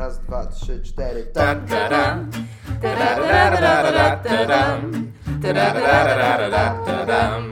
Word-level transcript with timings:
Raz, 0.00 0.18
dwa, 0.18 0.46
trzy, 0.46 0.82
cztery. 0.82 1.26
Ta, 1.32 1.40
Tak. 1.40 1.58
ta, 1.68 1.88
ra. 1.88 2.18
Ta, 2.82 2.94
ra, 2.94 3.16
ra, 3.18 3.50
ra, 3.50 3.82
ra, 3.82 3.90
ra, 3.90 4.16
ta, 4.16 4.46
ram. 4.46 4.92
Ta, 5.42 5.52
ra, 5.52 5.72
ra, 5.72 6.04
ra, 6.04 6.14
ra, 6.16 6.36
ra, 6.36 6.48
ra, 6.48 6.84
ta, 6.86 7.04
ram. 7.04 7.50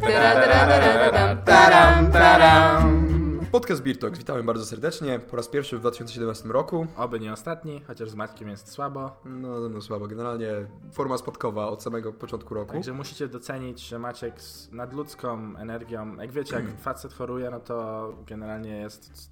Ta, 0.00 0.08
ra, 0.08 0.34
ra, 0.34 0.46
ra, 0.46 0.78
ra, 0.78 0.96
ra, 0.96 1.10
ra, 1.10 1.36
ta, 1.36 1.70
ram, 1.70 2.10
ta, 2.12 2.38
ram. 2.38 3.10
Podcast 3.52 3.82
Beer 3.82 3.98
Talks, 3.98 4.18
witamy 4.18 4.42
bardzo 4.42 4.66
serdecznie. 4.66 5.18
Po 5.18 5.36
raz 5.36 5.48
pierwszy 5.48 5.76
w 5.76 5.80
2017 5.80 6.48
roku. 6.48 6.86
Oby 6.96 7.20
nie 7.20 7.32
ostatni, 7.32 7.80
chociaż 7.86 8.10
z 8.10 8.14
Maćkiem 8.14 8.48
jest 8.48 8.68
słabo. 8.70 9.10
No, 9.24 9.68
no 9.68 9.80
słabo. 9.80 10.06
Generalnie 10.06 10.50
forma 10.92 11.18
spadkowa 11.18 11.68
od 11.68 11.82
samego 11.82 12.12
początku 12.12 12.54
roku. 12.54 12.72
Także 12.72 12.92
musicie 12.92 13.28
docenić, 13.28 13.80
że 13.88 13.98
Maciek 13.98 14.40
z 14.42 14.72
nadludzką 14.72 15.56
energią, 15.58 16.16
jak 16.16 16.32
wiecie, 16.32 16.56
jak 16.56 16.64
facet 16.84 17.12
choruje, 17.14 17.50
no 17.50 17.60
to 17.60 18.08
generalnie 18.26 18.76
jest... 18.76 19.30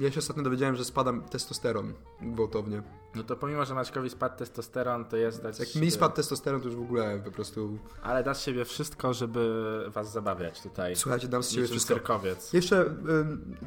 Ja 0.00 0.10
się 0.10 0.18
ostatnio 0.18 0.42
dowiedziałem, 0.42 0.76
że 0.76 0.84
spadam 0.84 1.22
testosteron 1.22 1.92
gwałtownie. 2.22 2.82
No 3.14 3.22
to 3.22 3.36
pomimo, 3.36 3.64
że 3.64 3.74
Maćkowi 3.74 4.10
spadł 4.10 4.36
testosteron, 4.38 5.04
to 5.04 5.16
jest 5.16 5.42
dać... 5.42 5.58
Jak 5.58 5.74
mi 5.74 5.90
spadł 5.90 6.14
testosteron, 6.14 6.60
to 6.60 6.66
już 6.66 6.76
w 6.76 6.80
ogóle 6.82 7.20
po 7.24 7.30
prostu... 7.30 7.78
Ale 8.02 8.24
dasz 8.24 8.44
siebie 8.44 8.64
wszystko, 8.64 9.14
żeby 9.14 9.84
was 9.88 10.12
zabawiać 10.12 10.62
tutaj. 10.62 10.96
Słuchajcie, 10.96 11.28
dam 11.28 11.42
z 11.42 11.50
siebie 11.50 11.66
wszystko. 11.66 11.94
cyrkowiec. 11.94 12.52
Jeszcze 12.52 12.82
y, 12.82 12.86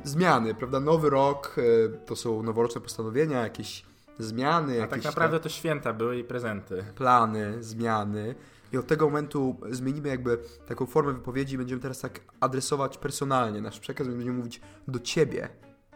zmiany, 0.04 0.56
prawda? 0.56 0.80
Nowy 0.80 1.10
rok, 1.10 1.56
y, 1.58 2.00
to 2.06 2.16
są 2.16 2.44
noworoczne 2.44 2.82
postanowienia, 2.82 3.42
jakieś 3.42 3.86
zmiany, 4.20 4.74
A 4.74 4.76
jakieś 4.76 4.90
tak 4.90 5.04
naprawdę 5.04 5.40
to 5.40 5.50
święta 5.50 5.94
były 5.94 6.18
i 6.18 6.24
prezenty. 6.24 6.84
plany, 6.96 7.64
zmiany. 7.64 8.36
I 8.74 8.78
od 8.78 8.88
tego 8.88 9.06
momentu 9.06 9.56
zmienimy 9.70 10.10
jakby 10.10 10.38
taką 10.68 10.86
formę 10.86 11.14
wypowiedzi 11.14 11.56
i 11.56 11.58
będziemy 11.58 11.82
teraz 11.82 12.00
tak 12.00 12.20
adresować 12.40 12.98
personalnie 12.98 13.62
nasz 13.62 13.80
przekaz, 13.80 14.08
będziemy 14.08 14.38
mówić 14.38 14.62
do 14.88 15.00
ciebie. 15.00 15.50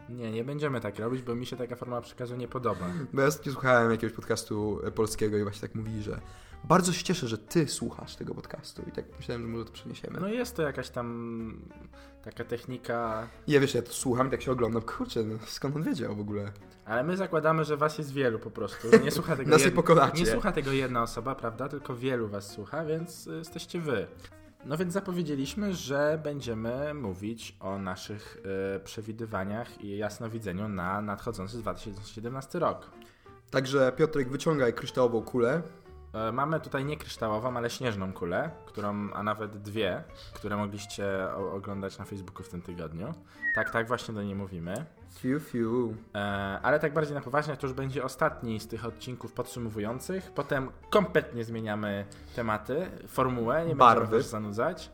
Nie, 0.08 0.32
nie 0.32 0.44
będziemy 0.44 0.80
tak 0.80 0.98
robić, 0.98 1.22
bo 1.22 1.34
mi 1.34 1.46
się 1.46 1.56
taka 1.56 1.76
forma 1.76 2.00
przekazu 2.00 2.36
nie 2.36 2.48
podoba. 2.48 2.86
Bo 3.12 3.20
ja 3.20 3.26
ostatnio 3.26 3.52
słuchałem 3.52 3.90
jakiegoś 3.90 4.16
podcastu 4.16 4.80
polskiego 4.94 5.36
i 5.38 5.42
właśnie 5.42 5.68
tak 5.68 5.74
mówili, 5.74 6.02
że 6.02 6.20
bardzo 6.64 6.92
się 6.92 7.04
cieszę, 7.04 7.28
że 7.28 7.38
ty 7.38 7.68
słuchasz 7.68 8.16
tego 8.16 8.34
podcastu 8.34 8.82
i 8.88 8.92
tak 8.92 9.04
myślałem, 9.16 9.42
że 9.42 9.48
może 9.48 9.64
to 9.64 9.72
przeniesiemy. 9.72 10.20
No 10.20 10.28
jest 10.28 10.56
to 10.56 10.62
jakaś 10.62 10.90
tam 10.90 11.60
taka 12.22 12.44
technika, 12.44 13.28
ja 13.48 13.60
wiesz, 13.60 13.74
ja 13.74 13.82
to 13.82 13.92
słucham 13.92 14.28
i 14.28 14.30
tak 14.30 14.42
się 14.42 14.52
oglądam, 14.52 14.82
kurczę, 14.82 15.24
no, 15.24 15.38
skąd 15.46 15.76
on 15.76 15.82
wiedział 15.82 16.16
w 16.16 16.20
ogóle? 16.20 16.52
ale 16.84 17.04
my 17.04 17.16
zakładamy, 17.16 17.64
że 17.64 17.76
was 17.76 17.98
jest 17.98 18.12
wielu 18.12 18.38
po 18.38 18.50
prostu. 18.50 18.88
Nie 19.04 19.10
słucha 19.10 19.36
tego, 19.36 19.50
jed- 19.64 19.74
nie 20.18 20.26
słucha 20.32 20.52
tego 20.52 20.72
jedna 20.72 21.02
osoba, 21.02 21.34
prawda? 21.34 21.68
Tylko 21.68 21.96
wielu 21.96 22.28
was 22.28 22.50
słucha, 22.50 22.84
więc 22.84 23.26
y, 23.26 23.36
jesteście 23.36 23.80
wy. 23.80 24.06
No 24.68 24.76
więc 24.76 24.92
zapowiedzieliśmy, 24.92 25.74
że 25.74 26.20
będziemy 26.22 26.94
mówić 26.94 27.56
o 27.60 27.78
naszych 27.78 28.38
y, 28.76 28.80
przewidywaniach 28.80 29.84
i 29.84 29.96
jasnowidzeniu 29.96 30.68
na 30.68 31.02
nadchodzący 31.02 31.58
2017 31.58 32.58
rok. 32.58 32.90
Także 33.50 33.92
Piotrek, 33.96 34.28
wyciągaj 34.28 34.74
kryształową 34.74 35.22
kulę. 35.22 35.62
E, 36.16 36.32
Mamy 36.32 36.60
tutaj 36.60 36.84
nie 36.84 36.96
kryształową, 36.96 37.56
ale 37.56 37.70
śnieżną 37.70 38.12
kulę, 38.12 38.50
którą, 38.66 39.12
a 39.12 39.22
nawet 39.22 39.56
dwie, 39.56 40.02
które 40.34 40.56
mogliście 40.56 41.28
oglądać 41.52 41.98
na 41.98 42.04
Facebooku 42.04 42.42
w 42.42 42.48
tym 42.48 42.62
tygodniu. 42.62 43.14
Tak, 43.54 43.70
tak, 43.70 43.88
właśnie 43.88 44.14
do 44.14 44.22
niej 44.22 44.34
mówimy. 44.34 44.84
Fiu, 45.18 45.40
fiu. 45.40 45.94
E, 46.14 46.18
ale 46.62 46.80
tak 46.80 46.92
bardziej 46.94 47.14
na 47.14 47.20
poważnie, 47.20 47.56
to 47.56 47.66
już 47.66 47.76
będzie 47.76 48.04
ostatni 48.04 48.60
z 48.60 48.68
tych 48.68 48.84
odcinków 48.84 49.32
podsumowujących. 49.32 50.32
Potem 50.34 50.70
kompletnie 50.90 51.44
zmieniamy 51.44 52.06
tematy, 52.36 52.86
formułę, 53.08 53.66
nie 53.66 53.76
Barwy. 53.76 54.00
będziemy 54.00 54.22
was 54.22 54.30
zanudzać. 54.30 54.90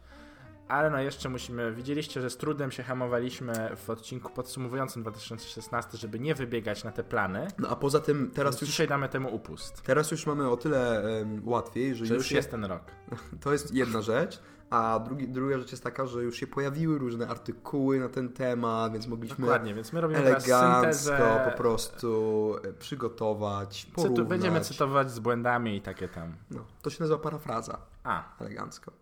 Ale 0.69 0.91
no 0.91 0.99
jeszcze 1.01 1.29
musimy, 1.29 1.73
widzieliście, 1.73 2.21
że 2.21 2.31
z 2.31 2.37
trudem 2.37 2.71
się 2.71 2.83
hamowaliśmy 2.83 3.77
w 3.77 3.91
odcinku 3.91 4.33
podsumowującym 4.33 5.03
2016, 5.03 5.99
żeby 5.99 6.21
nie 6.21 6.35
wybiegać 6.35 6.85
na 6.85 6.93
te 6.93 7.05
plany. 7.05 7.49
No 7.59 7.69
a 7.69 7.77
poza 7.77 8.01
tym 8.01 8.19
teraz 8.19 8.35
Teraz 8.37 8.61
już, 8.61 8.71
dzisiaj 8.71 8.89
damy 8.89 9.09
temu 9.09 9.35
upust. 9.35 9.83
teraz 9.83 10.11
już 10.11 10.27
mamy 10.27 10.49
o 10.51 10.57
tyle 10.57 11.03
em, 11.21 11.49
łatwiej, 11.49 11.95
że 11.95 12.07
Że 12.07 12.15
już 12.15 12.25
już 12.25 12.33
jest 12.33 12.51
ten 12.51 12.65
rok. 12.65 12.83
to 13.43 13.53
jest 13.53 13.75
jedna 13.75 14.03
rzecz, 14.03 14.41
a 14.71 15.01
drugi, 15.05 15.29
druga 15.29 15.59
rzecz 15.59 15.71
jest 15.71 15.85
taka, 15.85 16.07
że 16.07 16.23
już 16.23 16.37
się 16.37 16.47
pojawiły 16.47 16.99
różne 16.99 17.29
artykuły 17.29 18.01
na 18.01 18.09
ten 18.09 18.29
temat, 18.29 18.93
więc 18.93 19.07
mogliśmy 19.07 19.37
Dokładnie, 19.47 19.75
więc 19.75 19.93
my 19.93 20.01
robimy 20.01 20.21
elegancko 20.21 21.41
po 21.45 21.51
prostu 21.57 22.57
e, 22.65 22.73
przygotować, 22.73 23.81
Cytu, 23.85 23.93
porównać. 23.95 24.29
będziemy 24.29 24.61
cytować 24.61 25.11
z 25.11 25.19
błędami 25.19 25.77
i 25.77 25.81
takie 25.81 26.09
tam. 26.09 26.35
No, 26.51 26.65
to 26.83 26.91
się 26.91 26.97
nazywa 27.01 27.19
parafraza, 27.19 27.79
A, 28.05 28.25
elegancko. 28.41 28.93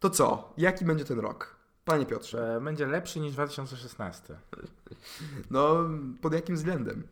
To 0.00 0.10
co? 0.10 0.52
Jaki 0.56 0.84
będzie 0.84 1.04
ten 1.04 1.18
rok? 1.20 1.56
Panie 1.84 2.06
Piotrze, 2.06 2.38
że 2.38 2.60
będzie 2.60 2.86
lepszy 2.86 3.20
niż 3.20 3.32
2016. 3.32 4.34
no 5.50 5.76
pod 6.22 6.32
jakim 6.34 6.56
względem? 6.56 7.02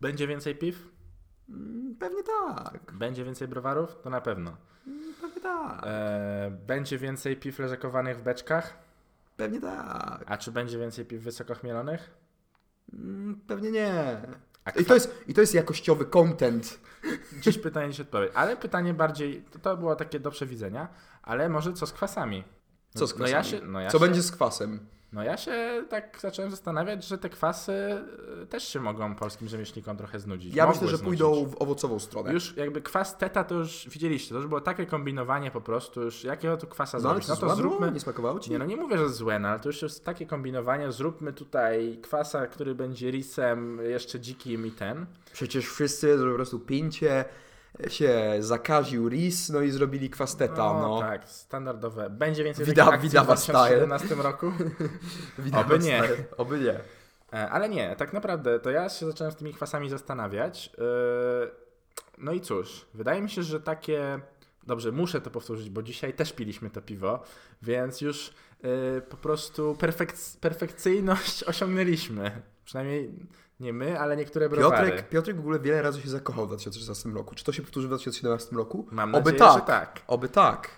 Będzie 0.00 0.26
więcej 0.26 0.56
piw? 0.56 0.88
Mm, 1.48 1.96
Pewnie 2.00 2.22
tak, 2.22 2.92
Będzie 2.92 3.24
więcej 3.24 3.48
browarów? 3.48 3.96
To 4.02 4.10
na 4.10 4.20
pewno. 4.20 4.56
pewnie 5.20 5.40
tak, 5.40 5.80
E, 5.86 6.50
będzie 6.66 6.98
więcej 6.98 7.36
piw 7.36 7.58
leżakowanych 7.58 8.18
w 8.18 8.22
beczkach? 8.22 8.78
pewnie 9.36 9.60
tak, 9.60 10.24
A 10.26 10.36
czy 10.38 10.52
będzie 10.52 10.78
więcej 10.78 11.04
piw 11.04 11.22
wysoko 11.22 11.54
chmielonych? 11.54 12.10
Mm, 12.92 13.40
pewnie 13.46 13.70
nie. 13.70 14.20
I 14.80 14.84
to 14.84 14.94
jest, 14.94 15.24
i 15.28 15.34
to 15.34 15.40
jest 15.40 15.54
jakościowy 15.54 16.04
content. 16.04 16.78
Dziś 17.40 17.58
pytanie 17.58 17.92
się 17.92 18.02
odpowie. 18.02 18.28
Ale 18.34 18.56
pytanie 18.56 18.94
bardziej, 18.94 19.42
to, 19.42 19.58
to 19.58 19.76
było 19.76 19.96
takie 19.96 20.20
do 20.20 20.30
przewidzenia, 20.30 20.88
ale 21.22 21.48
może 21.48 21.72
co 21.72 21.86
z 21.86 21.92
kwasami? 21.92 22.44
Co 22.94 23.06
z 23.06 23.18
No 23.18 23.26
ja 23.26 23.40
kwasami? 23.40 23.60
się, 23.60 23.66
no 23.66 23.80
ja 23.80 23.90
Co 23.90 23.98
się, 23.98 24.04
będzie 24.04 24.22
z 24.22 24.32
kwasem? 24.32 24.86
No 25.12 25.22
ja 25.22 25.36
się 25.36 25.84
tak 25.88 26.18
zacząłem 26.20 26.50
zastanawiać, 26.50 27.06
że 27.06 27.18
te 27.18 27.28
kwasy 27.28 27.72
e, 28.42 28.46
też 28.46 28.68
się 28.68 28.80
mogą 28.80 29.14
polskim 29.14 29.48
rzemieślnikom 29.48 29.96
trochę 29.96 30.20
znudzić. 30.20 30.54
Ja 30.54 30.66
Mogły 30.66 30.80
myślę, 30.80 30.90
że 30.90 30.96
znudzić. 30.96 31.20
pójdą 31.20 31.46
w 31.46 31.62
owocową 31.62 31.98
stronę. 31.98 32.32
Już 32.32 32.56
jakby 32.56 32.82
kwas 32.82 33.18
teta 33.18 33.44
to 33.44 33.54
już 33.54 33.88
widzieliście, 33.90 34.28
to 34.28 34.36
już 34.36 34.46
było 34.46 34.60
takie 34.60 34.86
kombinowanie 34.86 35.50
po 35.50 35.60
prostu, 35.60 36.02
już 36.02 36.24
jakiego 36.24 36.56
tu 36.56 36.66
kwasa 36.66 36.98
no, 36.98 37.02
zrobić. 37.02 37.28
No 37.28 37.36
to 37.36 37.56
zróbmy. 37.56 37.92
Nie 37.92 38.00
smakowało 38.00 38.40
ci? 38.40 38.50
Nie 38.50 38.58
no 38.58 38.64
nie 38.64 38.76
mówię, 38.76 38.98
że 38.98 39.08
złe, 39.08 39.38
no 39.38 39.48
ale 39.48 39.60
to 39.60 39.68
już 39.68 39.82
jest 39.82 40.04
takie 40.04 40.26
kombinowanie, 40.26 40.92
zróbmy 40.92 41.32
tutaj 41.32 41.98
kwasa, 42.02 42.46
który 42.46 42.74
będzie 42.74 43.10
risem 43.10 43.80
jeszcze 43.88 44.20
dzikim 44.20 44.66
i 44.66 44.70
ten. 44.70 45.06
Przecież 45.32 45.66
wszyscy 45.66 46.18
po 46.28 46.34
prostu 46.34 46.60
pięcie 46.60 47.24
się 47.88 48.36
zakaził 48.40 49.08
ris, 49.08 49.48
no 49.48 49.60
i 49.60 49.70
zrobili 49.70 50.10
kwasteta, 50.10 50.72
no. 50.72 51.00
tak, 51.00 51.28
standardowe. 51.28 52.10
Będzie 52.10 52.44
więcej 52.44 52.66
Wida- 52.66 52.84
takich 52.84 52.94
akcji 52.94 53.08
w 53.08 53.12
2017 53.24 54.14
roku. 54.14 54.52
Widać 55.38 55.66
Oby 55.66 55.78
nie. 55.78 55.98
stary. 55.98 56.24
Oby 56.36 56.58
nie. 56.58 56.80
E, 57.32 57.50
Ale 57.50 57.68
nie, 57.68 57.96
tak 57.96 58.12
naprawdę 58.12 58.60
to 58.60 58.70
ja 58.70 58.88
się 58.88 59.06
zacząłem 59.06 59.32
z 59.32 59.36
tymi 59.36 59.54
kwasami 59.54 59.90
zastanawiać. 59.90 60.70
Yy, 60.78 61.50
No 62.18 62.32
i 62.32 62.40
cóż, 62.40 62.86
wydaje 62.94 63.22
mi 63.22 63.30
się, 63.30 63.42
że 63.42 63.60
takie. 63.60 64.20
Dobrze, 64.66 64.92
muszę 64.92 65.20
to 65.20 65.30
powtórzyć, 65.30 65.70
bo 65.70 65.82
dzisiaj 65.82 66.12
też 66.14 66.32
piliśmy 66.32 66.70
to 66.70 66.82
piwo, 66.82 67.22
więc 67.62 68.00
już 68.00 68.32
po 69.08 69.16
prostu 69.16 69.72
perfek- 69.74 70.38
perfekcyjność 70.40 71.44
osiągnęliśmy. 71.52 72.42
Przynajmniej 72.64 73.12
nie 73.60 73.72
my, 73.72 74.00
ale 74.00 74.16
niektóre 74.16 74.48
browary. 74.48 74.86
Piotrek, 74.86 75.08
Piotrek 75.08 75.36
w 75.36 75.40
ogóle 75.40 75.60
wiele 75.60 75.82
razy 75.82 76.02
się 76.02 76.08
zakochał 76.08 76.44
w 76.44 76.48
2016 76.48 77.08
roku. 77.08 77.34
Czy 77.34 77.44
to 77.44 77.52
się 77.52 77.62
powtórzy 77.62 77.86
w 77.86 77.90
2017 77.90 78.56
roku? 78.56 78.86
Mam 78.90 79.14
Oby 79.14 79.32
nadzieję, 79.32 79.50
tak. 79.50 79.60
że 79.60 79.66
tak. 79.66 80.00
Oby 80.06 80.28
tak. 80.28 80.70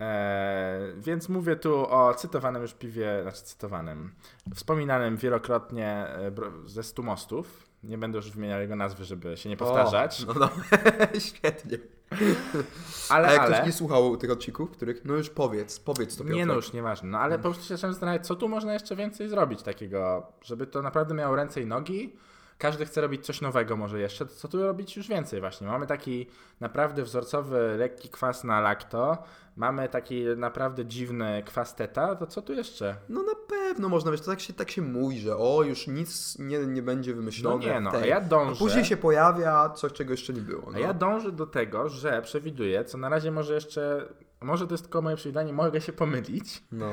E, 0.00 0.80
więc 0.96 1.28
mówię 1.28 1.56
tu 1.56 1.90
o 1.90 2.14
cytowanym 2.14 2.62
już 2.62 2.74
piwie, 2.74 3.18
znaczy 3.22 3.42
cytowanym, 3.42 4.14
wspominanym 4.54 5.16
wielokrotnie 5.16 5.88
e, 5.88 6.32
ze 6.64 6.82
stu 6.82 7.02
mostów. 7.02 7.66
Nie 7.82 7.98
będę 7.98 8.16
już 8.16 8.30
wymieniał 8.30 8.60
jego 8.60 8.76
nazwy, 8.76 9.04
żeby 9.04 9.36
się 9.36 9.48
nie 9.48 9.56
powtarzać. 9.56 10.24
O, 10.28 10.34
no, 10.34 10.40
no. 10.40 10.50
Świetnie. 11.20 11.78
ale, 13.08 13.28
A 13.28 13.32
jak 13.32 13.40
ale. 13.40 13.54
ktoś 13.54 13.66
nie 13.66 13.72
słuchał 13.72 14.16
tych 14.16 14.30
odcinków, 14.30 14.70
których, 14.70 15.04
no 15.04 15.14
już 15.14 15.30
powiedz, 15.30 15.80
powiedz 15.80 16.16
to 16.16 16.24
Piotrek. 16.24 16.36
Nie 16.36 16.46
no, 16.46 16.54
już 16.54 16.72
nieważne. 16.72 17.08
No 17.08 17.18
ale 17.18 17.36
po 17.36 17.42
prostu 17.42 17.64
się 17.64 17.76
zacząłem 17.76 17.94
zastanawiać, 17.94 18.26
co 18.26 18.34
tu 18.34 18.48
można 18.48 18.72
jeszcze 18.72 18.96
więcej 18.96 19.28
zrobić 19.28 19.62
takiego, 19.62 20.26
żeby 20.42 20.66
to 20.66 20.82
naprawdę 20.82 21.14
miało 21.14 21.36
ręce 21.36 21.60
i 21.62 21.66
nogi. 21.66 22.16
Każdy 22.58 22.86
chce 22.86 23.00
robić 23.00 23.26
coś 23.26 23.40
nowego 23.40 23.76
może 23.76 24.00
jeszcze, 24.00 24.26
to 24.26 24.34
co 24.34 24.48
tu 24.48 24.62
robić 24.62 24.96
już 24.96 25.08
więcej 25.08 25.40
właśnie. 25.40 25.66
Mamy 25.66 25.86
taki 25.86 26.26
naprawdę 26.60 27.02
wzorcowy, 27.02 27.76
lekki 27.78 28.08
kwas 28.08 28.44
na 28.44 28.60
lakto, 28.60 29.18
mamy 29.56 29.88
taki 29.88 30.24
naprawdę 30.36 30.86
dziwny 30.86 31.42
kwas 31.46 31.74
teta, 31.74 32.14
to 32.14 32.26
co 32.26 32.42
tu 32.42 32.52
jeszcze? 32.52 32.96
No 33.08 33.22
na 33.22 33.32
pewno 33.48 33.88
można, 33.88 34.10
wiesz, 34.10 34.20
to 34.20 34.26
tak 34.26 34.40
się, 34.40 34.52
tak 34.52 34.70
się 34.70 34.82
mówi, 34.82 35.18
że 35.18 35.36
o, 35.36 35.62
już 35.62 35.86
nic 35.86 36.38
nie, 36.38 36.58
nie 36.58 36.82
będzie 36.82 37.10
No 37.10 37.16
wymyślone. 37.16 37.66
nie 37.66 37.80
no, 37.80 37.90
a 37.90 38.06
ja 38.06 38.16
A 38.16 38.20
dążę... 38.20 38.58
później 38.58 38.84
się 38.84 38.96
pojawia 38.96 39.70
coś, 39.70 39.92
czego 39.92 40.10
jeszcze 40.10 40.32
nie 40.32 40.40
było. 40.40 40.62
No. 40.70 40.76
A 40.76 40.78
ja 40.78 40.94
dążę 40.94 41.32
do 41.32 41.46
tego, 41.46 41.88
że 41.88 42.22
przewiduję, 42.22 42.84
co 42.84 42.98
na 42.98 43.08
razie 43.08 43.30
może 43.30 43.54
jeszcze, 43.54 44.08
może 44.40 44.66
to 44.66 44.74
jest 44.74 44.84
tylko 44.84 45.02
moje 45.02 45.16
przewidywanie, 45.16 45.52
mogę 45.52 45.80
się 45.80 45.92
pomylić, 45.92 46.62
no. 46.72 46.90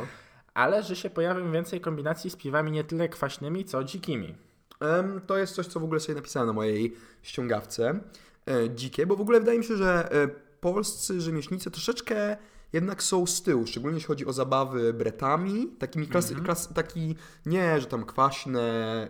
ale 0.54 0.84
że 0.84 0.96
się 0.96 1.10
pojawią 1.10 1.52
więcej 1.52 1.82
kombinacji 1.82 2.30
z 2.30 2.36
piwami 2.36 2.72
nie 2.72 2.84
tyle 2.84 3.10
kwaśnymi, 3.10 3.66
co 3.66 3.84
dzikimi. 3.84 4.36
To 5.28 5.38
jest 5.38 5.56
coś, 5.56 5.68
co 5.68 5.80
w 5.80 5.84
ogóle 5.84 6.00
sobie 6.00 6.16
napisałem 6.16 6.48
na 6.48 6.54
mojej 6.54 6.96
ściągawce. 7.22 8.00
E, 8.48 8.70
dzikie, 8.70 9.06
bo 9.06 9.16
w 9.16 9.22
ogóle 9.22 9.40
wydaje 9.40 9.60
mi 9.60 9.66
się, 9.66 9.76
że 9.78 10.12
e, 10.12 10.28
polscy 10.62 11.22
rzemieślnicy 11.22 11.72
troszeczkę 11.72 12.38
jednak 12.74 13.04
są 13.04 13.26
z 13.26 13.42
tyłu, 13.44 13.68
szczególnie 13.68 13.96
jeśli 13.98 14.08
chodzi 14.08 14.26
o 14.26 14.34
zabawy 14.34 14.94
bretami, 14.94 15.68
takimi 15.80 16.08
klasy, 16.08 16.28
Mhm. 16.30 16.46
klas, 16.46 16.70
taki, 16.74 17.16
nie, 17.46 17.80
że 17.82 17.88
tam 17.88 18.06
kwaśne, 18.06 19.08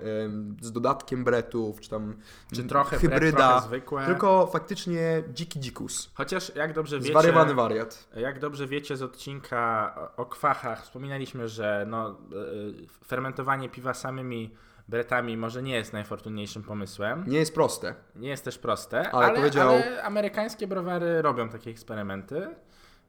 z 0.62 0.72
dodatkiem 0.72 1.24
bretów, 1.24 1.80
czy 1.82 1.90
tam 1.90 2.16
Czy 2.54 2.64
trochę 2.64 2.98
hybryda, 2.98 3.20
hybryda, 3.20 3.48
trochę 3.52 3.68
zwykłe. 3.68 4.06
tylko 4.06 4.48
faktycznie 4.48 5.24
dziki 5.34 5.60
dzikus. 5.60 6.12
Chociaż 6.14 6.56
jak 6.56 6.74
dobrze 6.74 7.00
wiecie, 7.00 7.12
Zwariowany 7.12 7.54
wariat. 7.54 8.08
jak 8.16 8.40
dobrze 8.40 8.68
wiecie 8.68 8.98
z 8.98 9.02
odcinka 9.02 9.94
o- 10.18 10.26
kwachach, 10.26 10.84
wspominaliśmy, 10.84 11.48
że 11.48 11.86
no, 11.90 12.12
y, 12.12 13.06
fermentowanie 13.06 13.70
piwa 13.70 13.94
samymi 13.94 14.56
bretami 14.88 15.38
może 15.38 15.64
nie 15.64 15.76
jest 15.76 15.94
najfortunniejszym 15.94 16.64
pomysłem. 16.64 17.24
Nie 17.28 17.38
jest 17.38 17.54
proste. 17.54 17.96
Nie 18.16 18.30
jest 18.30 18.46
też 18.46 18.58
proste, 18.58 19.12
Ale 19.12 19.26
ale, 19.26 19.36
powiedział- 19.36 19.70
ale 19.70 20.04
amerykańskie 20.04 20.68
browary 20.68 21.22
robią 21.22 21.50
takie 21.50 21.72
eksperymenty, 21.72 22.48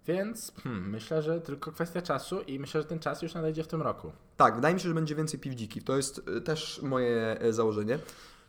więc 0.06 0.53
hmm, 0.62 0.91
myślę, 0.91 1.23
że 1.23 1.41
tylko 1.41 1.73
kwestia 1.73 2.03
czasu 2.03 2.41
i 2.41 2.59
myślę, 2.59 2.82
że 2.82 2.88
ten 2.88 2.99
czas 2.99 3.23
już 3.23 3.35
nadejdzie 3.35 3.65
w 3.65 3.69
tym 3.69 3.82
roku. 3.82 4.12
Tak, 4.37 4.55
wydaje 4.55 4.75
mi 4.75 4.81
się, 4.81 4.88
że 4.88 4.94
będzie 4.94 5.15
więcej 5.15 5.41
piwdziki. 5.41 5.82
To 5.82 5.97
jest 5.97 6.29
y, 6.29 6.41
też 6.41 6.82
moje 6.82 7.43
y, 7.44 7.53
założenie. 7.53 7.99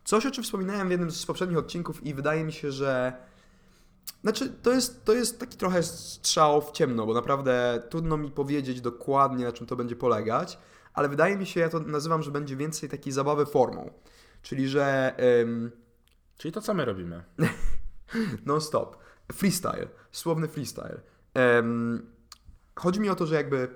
Coś, 0.03 0.25
o 0.25 0.31
czym 0.31 0.43
wspominałem 0.43 0.87
w 0.87 0.91
jednym 0.91 1.11
z 1.11 1.25
poprzednich 1.25 1.57
odcinków 1.57 2.05
i 2.05 2.13
wydaje 2.13 2.43
mi 2.43 2.53
się, 2.53 2.71
że 2.71 3.13
znaczy, 4.21 4.49
to 4.49 4.71
jest, 4.71 5.05
to 5.05 5.13
jest 5.13 5.39
taki 5.39 5.57
trochę 5.57 5.83
strzał 5.83 6.61
w 6.61 6.71
ciemno, 6.71 7.05
bo 7.05 7.13
naprawdę 7.13 7.83
trudno 7.89 8.17
mi 8.17 8.31
powiedzieć 8.31 8.81
dokładnie, 8.81 9.45
na 9.45 9.51
czym 9.51 9.67
to 9.67 9.75
będzie 9.75 9.95
polegać, 9.95 10.57
ale 10.95 11.09
wydaje 11.09 11.37
mi 11.37 11.45
się, 11.45 11.59
ja 11.59 11.69
to 11.69 11.79
nazywam, 11.79 12.23
że 12.23 12.31
będzie 12.31 12.55
więcej 12.55 12.89
takiej 12.89 13.13
zabawy 13.13 13.45
formą. 13.45 13.91
Czyli, 14.41 14.67
że 14.67 15.13
ym, 15.41 15.71
Czyli 16.37 16.51
to, 16.51 16.61
co 16.61 16.73
my 16.73 16.85
robimy. 16.85 17.23
non-stop. 18.45 18.97
Freestyle, 19.31 19.87
słowny 20.11 20.47
freestyle. 20.47 21.01
Em, 21.33 22.05
chodzi 22.75 22.99
mi 22.99 23.09
o 23.09 23.15
to, 23.15 23.25
że 23.25 23.35
jakby 23.35 23.67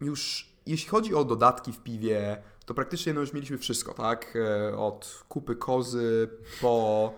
już 0.00 0.50
jeśli 0.66 0.88
chodzi 0.88 1.14
o 1.14 1.24
dodatki 1.24 1.72
w 1.72 1.82
piwie, 1.82 2.42
to 2.66 2.74
praktycznie 2.74 3.14
no 3.14 3.20
już 3.20 3.32
mieliśmy 3.32 3.58
wszystko, 3.58 3.94
tak? 3.94 4.36
E, 4.36 4.76
Od 4.76 5.24
kupy 5.28 5.56
kozy 5.56 6.28
po 6.60 7.14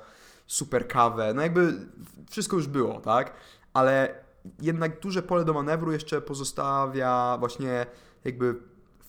super 0.47 0.89
kawę, 0.89 1.35
no 1.35 1.43
jakby 1.43 1.75
wszystko 2.31 2.57
już 2.57 2.67
było, 2.67 3.01
tak? 3.01 3.35
Ale 3.73 4.25
jednak 4.61 5.01
duże 5.01 5.23
pole 5.23 5.45
do 5.45 5.53
manewru 5.53 5.93
jeszcze 5.93 6.21
pozostawia 6.21 7.37
właśnie 7.39 7.87
jakby 8.25 8.55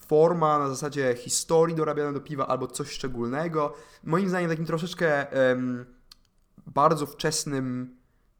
forma 0.07 0.59
na 0.59 0.69
zasadzie 0.69 1.15
historii 1.15 1.75
dorabiane 1.75 2.13
do 2.13 2.21
piwa 2.21 2.47
albo 2.47 2.67
coś 2.67 2.91
szczególnego. 2.91 3.73
Moim 4.03 4.29
zdaniem 4.29 4.49
takim 4.49 4.65
troszeczkę 4.65 5.31
em, 5.31 5.85
bardzo 6.67 7.05
wczesnym 7.05 7.97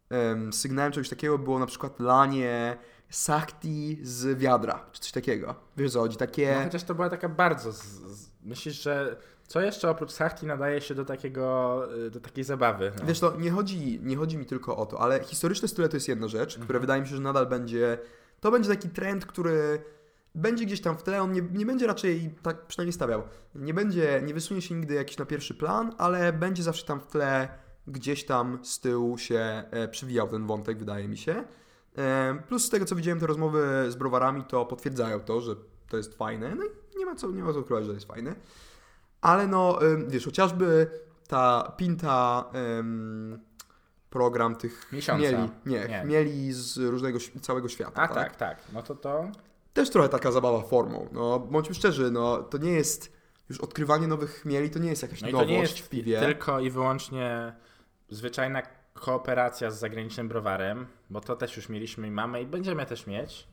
em, 0.10 0.54
sygnałem 0.54 0.92
czegoś 0.92 1.10
takiego 1.10 1.38
było 1.38 1.60
na 1.60 1.66
przykład 1.66 2.00
lanie 2.00 2.78
sakti 3.10 4.00
z 4.04 4.40
wiadra, 4.40 4.86
czy 4.92 5.02
coś 5.02 5.12
takiego. 5.12 5.56
Wiesz 5.78 5.90
o 5.90 5.94
co 5.94 6.00
chodzi? 6.00 6.18
Takie... 6.18 6.56
No, 6.58 6.64
chociaż 6.64 6.84
to 6.84 6.96
była 6.96 7.10
taka 7.10 7.30
bardzo. 7.30 7.72
Z, 7.72 7.84
z, 7.84 8.30
myślisz, 8.42 8.82
że 8.82 9.18
co 9.48 9.62
jeszcze 9.62 9.90
oprócz 9.90 10.12
sachti 10.12 10.46
nadaje 10.46 10.82
się 10.82 10.96
do 10.96 11.06
takiego, 11.06 11.88
y, 12.06 12.12
do 12.12 12.20
takiej 12.20 12.44
zabawy? 12.44 12.92
No. 13.00 13.06
Wiesz 13.06 13.20
to, 13.20 13.38
nie 13.38 13.52
chodzi, 13.52 14.00
nie 14.04 14.16
chodzi 14.16 14.38
mi 14.38 14.46
tylko 14.46 14.78
o 14.78 14.86
to, 14.86 15.00
ale 15.00 15.24
historyczne 15.24 15.68
style 15.68 15.90
to 15.90 15.98
jest 15.98 16.08
jedna 16.08 16.28
rzecz, 16.28 16.60
która 16.60 16.80
wydaje 16.80 17.02
mi 17.02 17.08
się, 17.08 17.16
że 17.16 17.22
nadal 17.22 17.46
będzie, 17.46 17.98
to 18.40 18.52
będzie 18.52 18.70
taki 18.70 18.90
trend, 18.90 19.26
który 19.26 19.84
będzie 20.36 20.66
gdzieś 20.66 20.82
tam 20.82 20.98
w 20.98 21.04
tle, 21.04 21.22
on 21.22 21.32
nie, 21.32 21.42
nie 21.42 21.66
będzie 21.66 21.88
raczej, 21.88 22.36
tak 22.42 22.68
przynajmniej 22.68 22.94
stawiał, 22.94 23.24
nie 23.56 23.74
będzie, 23.74 24.22
nie 24.26 24.34
wysunie 24.34 24.62
się 24.62 24.76
nigdy 24.76 24.94
jakiś 24.94 25.18
na 25.18 25.26
pierwszy 25.26 25.54
plan, 25.54 25.96
ale 25.98 26.34
będzie 26.34 26.64
zawsze 26.64 26.86
tam 26.86 27.00
w 27.00 27.08
tle, 27.08 27.48
gdzieś 27.88 28.26
tam 28.26 28.60
z 28.66 28.80
tyłu 28.80 29.18
się 29.18 29.64
e, 29.72 29.88
przywijał 29.88 30.28
ten 30.28 30.48
wątek, 30.48 30.78
wydaje 30.80 31.08
mi 31.08 31.18
się. 31.18 31.44
E, 31.98 32.36
plus 32.48 32.66
z 32.66 32.70
tego, 32.70 32.86
co 32.86 32.96
widziałem, 32.96 33.20
te 33.20 33.28
rozmowy 33.28 33.86
z 33.90 33.96
browarami, 33.96 34.44
to 34.44 34.66
potwierdzają 34.66 35.20
to, 35.20 35.42
że 35.42 35.56
to 35.90 35.98
jest 35.98 36.18
fajne, 36.18 36.56
no 36.56 36.64
i 36.64 36.98
nie 36.98 37.06
ma 37.06 37.16
co, 37.16 37.32
nie 37.32 37.44
ma 37.44 37.54
co 37.54 37.60
ukrywać, 37.60 37.86
że 37.86 37.94
jest 37.94 38.08
fajne. 38.08 38.36
Ale 39.22 39.48
no, 39.48 39.80
wiesz, 40.08 40.26
chociażby 40.26 40.88
ta 41.28 41.74
Pinta 41.78 42.46
program 44.10 44.56
tych 44.56 44.92
Miesiąca. 44.94 45.28
chmieli, 45.28 45.50
nie, 45.66 45.88
Nie. 45.88 46.02
chmieli 46.02 46.54
z 46.54 46.78
różnego, 46.78 47.20
całego 47.42 47.70
świata, 47.70 48.02
A 48.02 48.08
tak, 48.08 48.36
tak. 48.36 48.58
No 48.74 48.84
to 48.84 48.96
to. 48.96 49.32
Też 49.74 49.90
trochę 49.90 50.10
taka 50.10 50.32
zabawa 50.32 50.62
formą, 50.62 51.08
no, 51.12 51.40
bądźmy 51.40 51.76
szczerzy, 51.76 52.12
no, 52.12 52.44
to 52.44 52.58
nie 52.58 52.72
jest, 52.72 53.12
już 53.50 53.60
odkrywanie 53.62 54.08
nowych 54.08 54.32
chmieli 54.42 54.70
to 54.70 54.80
nie 54.80 54.90
jest 54.90 55.02
jakaś 55.02 55.22
No 55.22 55.28
nowość 55.28 55.46
to 55.48 55.52
nie 55.52 55.60
jest 55.60 55.80
w 55.80 55.90
piwie. 55.90 56.20
tylko 56.20 56.60
i 56.60 56.70
wyłącznie 56.70 57.54
zwyczajna 58.10 58.62
kooperacja 58.94 59.72
z 59.72 59.80
zagranicznym 59.80 60.28
browarem, 60.28 60.88
bo 61.10 61.22
to 61.22 61.36
też 61.36 61.56
już 61.58 61.70
mieliśmy 61.70 62.08
i 62.08 62.12
mamy 62.12 62.42
i 62.42 62.46
będziemy 62.46 62.86
też 62.86 63.08
mieć, 63.08 63.48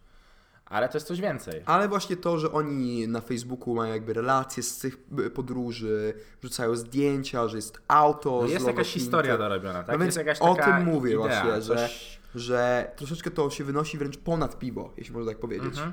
ale 0.67 0.89
to 0.89 0.97
jest 0.97 1.07
coś 1.07 1.21
więcej. 1.21 1.63
Ale 1.67 1.89
właśnie 1.89 2.17
to, 2.17 2.39
że 2.39 2.53
oni 2.53 3.09
na 3.09 3.21
Facebooku 3.21 3.75
mają 3.75 3.93
jakby 3.95 4.13
relacje 4.13 4.63
z 4.63 4.79
tych 4.79 4.99
y, 5.27 5.31
podróży, 5.31 6.15
wrzucają 6.41 6.77
zdjęcia, 6.77 7.49
że 7.49 7.57
jest 7.57 7.81
auto 7.89 8.39
No 8.43 8.49
jest 8.49 8.67
jakaś 8.67 8.89
historia 8.93 9.39
dorobiona, 9.39 9.83
tak? 9.83 9.93
No 9.93 9.99
więc 10.05 10.17
jest 10.17 10.27
jakaś 10.27 10.39
o 10.41 10.55
tym 10.55 10.85
mówię 10.85 11.11
idea, 11.15 11.43
właśnie, 11.43 11.63
że- 11.63 11.89
że 12.35 12.91
troszeczkę 12.97 13.31
to 13.31 13.51
się 13.51 13.65
wynosi 13.65 13.99
wręcz 13.99 14.19
ponad 14.19 14.59
piwo, 14.59 14.93
jeśli 14.97 15.15
można 15.15 15.31
tak 15.33 15.41
powiedzieć. 15.41 15.67
Mhm. 15.67 15.93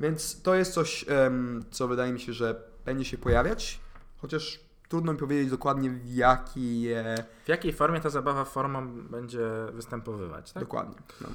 Więc 0.00 0.42
to 0.42 0.54
jest 0.54 0.72
coś, 0.72 1.04
co 1.70 1.88
wydaje 1.88 2.12
mi 2.12 2.20
się, 2.20 2.32
że 2.32 2.62
będzie 2.84 3.04
się 3.04 3.18
pojawiać, 3.18 3.80
chociaż 4.16 4.60
trudno 4.88 5.12
mi 5.12 5.18
powiedzieć 5.18 5.50
dokładnie 5.50 5.90
w 5.90 6.14
jakie... 6.14 7.04
W 7.44 7.48
jakiej 7.48 7.72
formie 7.72 8.00
ta 8.00 8.10
zabawa 8.10 8.44
formą 8.44 9.02
będzie 9.02 9.48
występowywać, 9.72 10.52
tak? 10.52 10.62
Dokładnie. 10.62 10.96
No. 11.20 11.28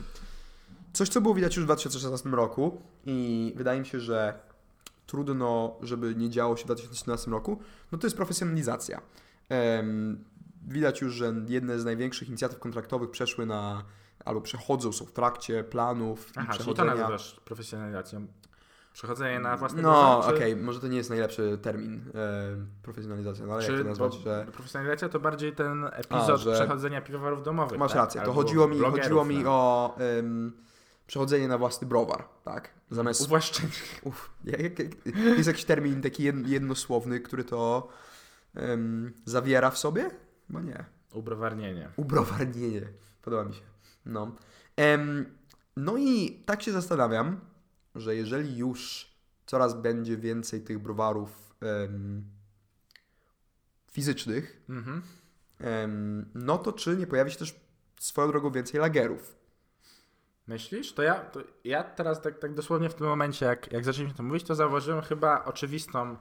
Coś, 0.93 1.09
co 1.09 1.21
było 1.21 1.33
widać 1.33 1.55
już 1.55 1.63
w 1.63 1.67
2016 1.67 2.29
roku 2.29 2.81
i 3.05 3.53
wydaje 3.55 3.79
mi 3.79 3.85
się, 3.85 3.99
że 3.99 4.39
trudno, 5.07 5.75
żeby 5.81 6.15
nie 6.15 6.29
działo 6.29 6.57
się 6.57 6.63
w 6.63 6.65
2017 6.65 7.31
roku, 7.31 7.59
no 7.91 7.97
to 7.97 8.07
jest 8.07 8.17
profesjonalizacja. 8.17 9.01
Widać 10.67 11.01
już, 11.01 11.13
że 11.13 11.33
jedne 11.47 11.79
z 11.79 11.85
największych 11.85 12.27
inicjatyw 12.27 12.59
kontraktowych 12.59 13.11
przeszły 13.11 13.45
na, 13.45 13.83
albo 14.25 14.41
przechodzą, 14.41 14.91
są 14.91 15.05
w 15.05 15.11
trakcie 15.11 15.63
planów 15.63 16.31
Aha, 16.35 16.53
i 16.53 16.57
czyli 16.57 16.65
to 16.67 16.73
przechodzenia. 16.73 17.01
nazywasz 17.01 17.39
profesjonalizacją. 17.45 18.27
Przechodzenie 18.93 19.39
na 19.39 19.57
własny 19.57 19.81
No, 19.81 20.23
czy- 20.27 20.35
okej, 20.35 20.55
może 20.55 20.79
to 20.79 20.87
nie 20.87 20.97
jest 20.97 21.09
najlepszy 21.09 21.57
termin, 21.61 22.01
e, 22.15 22.55
profesjonalizacja, 22.83 23.45
no 23.45 23.53
ale 23.53 23.63
jak 23.63 23.71
Czy, 23.71 23.77
to 23.83 23.89
nazwać, 23.89 24.13
że... 24.13 24.45
profesjonalizacja 24.53 25.09
to 25.09 25.19
bardziej 25.19 25.53
ten 25.55 25.85
epizod 25.93 26.41
że- 26.41 26.53
przechodzenia 26.53 27.01
piwowarów 27.01 27.43
domowych. 27.43 27.79
Masz 27.79 27.91
tak? 27.91 27.97
rację, 28.01 28.21
to 28.21 28.33
chodziło 28.33 28.67
mi, 28.67 28.79
chodziło 28.79 29.25
mi 29.25 29.37
no. 29.43 29.51
o 29.51 29.97
em, 30.19 30.53
przechodzenie 31.07 31.47
na 31.47 31.57
własny 31.57 31.87
browar, 31.87 32.23
tak? 32.43 32.69
Zamiast 32.89 33.21
Uwłaszczenie. 33.21 33.69
Uf, 34.03 34.31
jak, 34.43 34.59
jak, 34.79 34.79
jest 35.37 35.47
jakiś 35.47 35.65
termin 35.65 36.01
taki 36.01 36.23
jed- 36.23 36.47
jednosłowny, 36.47 37.19
który 37.19 37.43
to 37.43 37.87
em, 38.55 39.13
zawiera 39.25 39.69
w 39.71 39.77
sobie? 39.77 40.09
Chyba 40.47 40.61
nie. 40.61 40.85
Ubrowarnienie. 41.13 41.89
Ubrowarnienie. 41.95 42.87
Podoba 43.21 43.43
mi 43.43 43.53
się. 43.53 43.61
No. 44.05 44.31
Em, 44.75 45.25
no 45.77 45.97
i 45.97 46.41
tak 46.45 46.63
się 46.63 46.71
zastanawiam, 46.71 47.39
że 47.95 48.15
jeżeli 48.15 48.57
już 48.57 49.11
coraz 49.45 49.81
będzie 49.81 50.17
więcej 50.17 50.61
tych 50.61 50.79
browarów 50.79 51.55
em, 51.61 52.23
fizycznych, 53.91 54.61
Mhm. 54.69 55.01
em, 55.59 56.29
no 56.35 56.57
to 56.57 56.73
czy 56.73 56.97
nie 56.97 57.07
pojawi 57.07 57.31
się 57.31 57.37
też 57.37 57.55
swoją 57.99 58.27
drogą 58.27 58.51
więcej 58.51 58.79
lagerów? 58.79 59.35
Myślisz? 60.47 60.93
To 60.93 61.01
ja, 61.01 61.15
to 61.19 61.39
ja 61.63 61.83
teraz 61.83 62.21
tak, 62.21 62.39
tak 62.39 62.53
dosłownie 62.53 62.89
w 62.89 62.93
tym 62.93 63.07
momencie, 63.07 63.45
jak, 63.45 63.71
jak 63.71 63.85
zaczęliśmy 63.85 64.17
to 64.17 64.23
mówić, 64.23 64.43
to 64.43 64.55
zauważyłem 64.55 65.01
chyba 65.01 65.45
oczywistą 65.45 66.17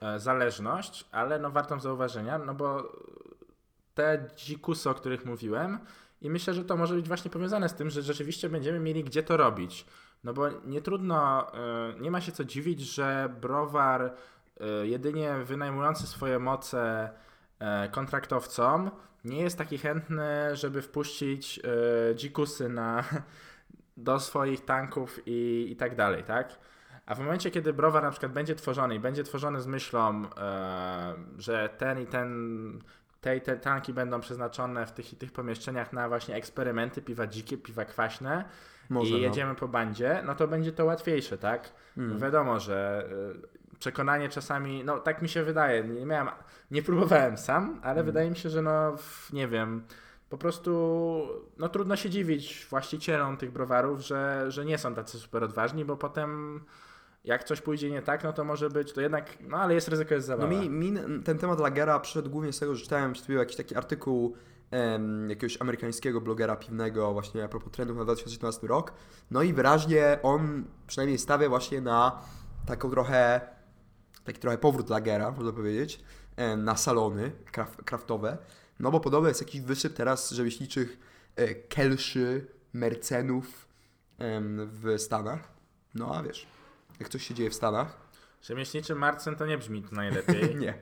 e, 0.00 0.20
zależność, 0.20 1.08
ale 1.12 1.38
no 1.38 1.50
wartą 1.50 1.80
zauważenia, 1.80 2.38
no 2.38 2.54
bo 2.54 2.92
te 3.94 4.30
dzikusy, 4.36 4.90
o 4.90 4.94
których 4.94 5.24
mówiłem 5.24 5.78
i 6.20 6.30
myślę, 6.30 6.54
że 6.54 6.64
to 6.64 6.76
może 6.76 6.94
być 6.94 7.08
właśnie 7.08 7.30
powiązane 7.30 7.68
z 7.68 7.74
tym, 7.74 7.90
że 7.90 8.02
rzeczywiście 8.02 8.48
będziemy 8.48 8.80
mieli 8.80 9.04
gdzie 9.04 9.22
to 9.22 9.36
robić. 9.36 9.86
No 10.24 10.32
bo 10.32 10.48
nie 10.64 10.82
trudno, 10.82 11.46
e, 11.54 11.94
nie 12.00 12.10
ma 12.10 12.20
się 12.20 12.32
co 12.32 12.44
dziwić, 12.44 12.80
że 12.80 13.34
browar 13.40 14.02
e, 14.02 14.86
jedynie 14.86 15.34
wynajmujący 15.44 16.06
swoje 16.06 16.38
moce 16.38 17.10
e, 17.58 17.88
kontraktowcom 17.88 18.90
nie 19.24 19.42
jest 19.42 19.58
taki 19.58 19.78
chętny, 19.78 20.56
żeby 20.56 20.82
wpuścić 20.82 21.60
dzikusy 22.14 22.68
na, 22.68 23.04
do 23.96 24.20
swoich 24.20 24.64
tanków 24.64 25.20
i, 25.26 25.68
i 25.70 25.76
tak 25.76 25.96
dalej, 25.96 26.24
tak? 26.24 26.58
A 27.06 27.14
w 27.14 27.18
momencie, 27.18 27.50
kiedy 27.50 27.72
browar 27.72 28.02
na 28.02 28.10
przykład 28.10 28.32
będzie 28.32 28.54
tworzony 28.54 28.94
i 28.94 29.00
będzie 29.00 29.24
tworzony 29.24 29.60
z 29.60 29.66
myślą, 29.66 30.22
że 31.38 31.68
ten 31.78 32.00
i 32.00 32.06
ten, 32.06 32.82
te 33.20 33.40
te 33.40 33.56
tanki 33.56 33.92
będą 33.92 34.20
przeznaczone 34.20 34.86
w 34.86 34.92
tych 34.92 35.12
i 35.12 35.16
tych 35.16 35.32
pomieszczeniach 35.32 35.92
na 35.92 36.08
właśnie 36.08 36.34
eksperymenty, 36.34 37.02
piwa 37.02 37.26
dzikie, 37.26 37.58
piwa 37.58 37.84
kwaśne 37.84 38.44
Może, 38.88 39.10
i 39.10 39.12
no. 39.12 39.18
jedziemy 39.18 39.54
po 39.54 39.68
bandzie, 39.68 40.22
no 40.26 40.34
to 40.34 40.48
będzie 40.48 40.72
to 40.72 40.84
łatwiejsze, 40.84 41.38
tak? 41.38 41.72
Mm. 41.96 42.18
Wiadomo, 42.18 42.60
że 42.60 43.08
y, 43.74 43.78
przekonanie 43.78 44.28
czasami, 44.28 44.84
no 44.84 44.98
tak 44.98 45.22
mi 45.22 45.28
się 45.28 45.42
wydaje, 45.44 45.84
nie 45.84 46.06
miałem, 46.06 46.28
nie 46.70 46.82
próbowałem 46.82 47.36
sam, 47.38 47.80
ale 47.82 47.92
Mm. 47.92 48.06
wydaje 48.06 48.30
mi 48.30 48.36
się, 48.36 48.50
że 48.50 48.62
no, 48.62 48.96
nie 49.32 49.48
wiem, 49.48 49.82
po 50.30 50.38
prostu 50.38 51.28
no 51.58 51.68
trudno 51.68 51.96
się 51.96 52.10
dziwić 52.10 52.66
właścicielom 52.70 53.36
tych 53.36 53.50
browarów, 53.50 54.00
że, 54.00 54.44
że 54.48 54.64
nie 54.64 54.78
są 54.78 54.94
tacy 54.94 55.18
super 55.18 55.44
odważni, 55.44 55.84
bo 55.84 55.96
potem 55.96 56.60
jak 57.24 57.44
coś 57.44 57.60
pójdzie 57.60 57.90
nie 57.90 58.02
tak, 58.02 58.24
no 58.24 58.32
to 58.32 58.44
może 58.44 58.70
być, 58.70 58.92
to 58.92 59.00
jednak, 59.00 59.26
no 59.40 59.56
ale 59.56 59.74
jest 59.74 59.88
ryzyko, 59.88 60.14
jest 60.14 60.28
No 60.28 60.36
zabawa. 60.36 60.50
mi, 60.60 60.70
mi 60.70 60.92
ten 61.24 61.38
temat 61.38 61.60
Lagera 61.60 62.00
przyszedł 62.00 62.30
głównie 62.30 62.52
z 62.52 62.58
tego, 62.58 62.74
że 62.74 62.82
czytałem 62.84 63.14
chwilą 63.14 63.38
jakiś 63.38 63.56
taki 63.56 63.76
artykuł 63.76 64.36
em, 64.70 65.30
jakiegoś 65.30 65.60
amerykańskiego 65.60 66.20
blogera 66.20 66.56
piwnego 66.56 67.12
właśnie 67.12 67.44
a 67.44 67.48
propos 67.48 67.72
trendów 67.72 67.96
na 67.96 68.04
2017 68.04 68.66
rok. 68.66 68.92
No 69.30 69.42
i 69.42 69.52
wyraźnie 69.52 70.18
on 70.22 70.64
przynajmniej 70.86 71.18
stawia 71.18 71.48
właśnie 71.48 71.80
na 71.80 72.22
taką 72.66 72.90
trochę, 72.90 73.40
taki 74.24 74.40
trochę 74.40 74.58
powrót 74.58 74.90
Lagera, 74.90 75.30
można 75.30 75.52
powiedzieć, 75.52 76.00
em, 76.36 76.64
na 76.64 76.76
salony 76.76 77.32
kraf, 77.52 77.76
kraftowe. 77.76 78.38
No 78.80 78.90
bo 78.90 79.00
podobno 79.00 79.28
jest 79.28 79.40
jakiś 79.40 79.60
wysyp 79.60 79.94
teraz 79.94 80.30
rzemieślniczych 80.30 80.98
e, 81.36 81.54
kelszy, 81.54 82.46
mercenów 82.72 83.68
em, 84.18 84.70
w 84.72 84.98
Stanach. 84.98 85.48
No 85.94 86.14
a 86.14 86.22
wiesz, 86.22 86.46
jak 87.00 87.08
coś 87.08 87.26
się 87.26 87.34
dzieje 87.34 87.50
w 87.50 87.54
Stanach, 87.54 88.06
Rzemieślniczy 88.42 88.94
Marcin 88.94 89.36
to 89.36 89.46
nie 89.46 89.58
brzmi 89.58 89.82
to 89.82 89.96
najlepiej. 90.02 90.56
nie. 90.56 90.74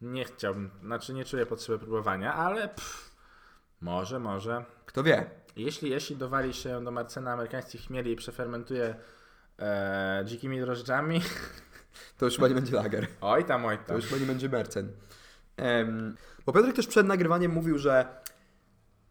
nie 0.00 0.24
chciałbym, 0.24 0.70
znaczy 0.82 1.14
nie 1.14 1.24
czuję 1.24 1.46
potrzeby 1.46 1.78
próbowania, 1.78 2.34
ale 2.34 2.68
pff, 2.68 3.13
może, 3.84 4.18
może. 4.18 4.64
Kto 4.86 5.02
wie? 5.02 5.26
Jeśli, 5.56 5.90
jeśli 5.90 6.16
dowali 6.16 6.54
się 6.54 6.84
do 6.84 6.90
Marcena 6.90 7.32
amerykańskich 7.32 7.80
chmieli 7.80 8.12
i 8.12 8.16
przefermentuje 8.16 8.94
e, 9.58 10.22
dzikimi 10.24 10.60
drożdżami, 10.60 11.20
To 12.18 12.24
już 12.24 12.34
chyba 12.34 12.48
nie 12.48 12.54
będzie 12.54 12.76
lager. 12.76 13.06
oj 13.20 13.44
tam, 13.44 13.64
oj 13.64 13.78
To 13.78 13.84
tam. 13.84 13.96
już 13.96 14.04
chyba 14.06 14.20
nie 14.20 14.26
będzie 14.26 14.48
mercen. 14.48 14.92
Em, 15.56 16.16
bo 16.46 16.52
Piotrek 16.52 16.76
też 16.76 16.86
przed 16.86 17.06
nagrywaniem 17.06 17.52
mówił, 17.52 17.78
że 17.78 18.06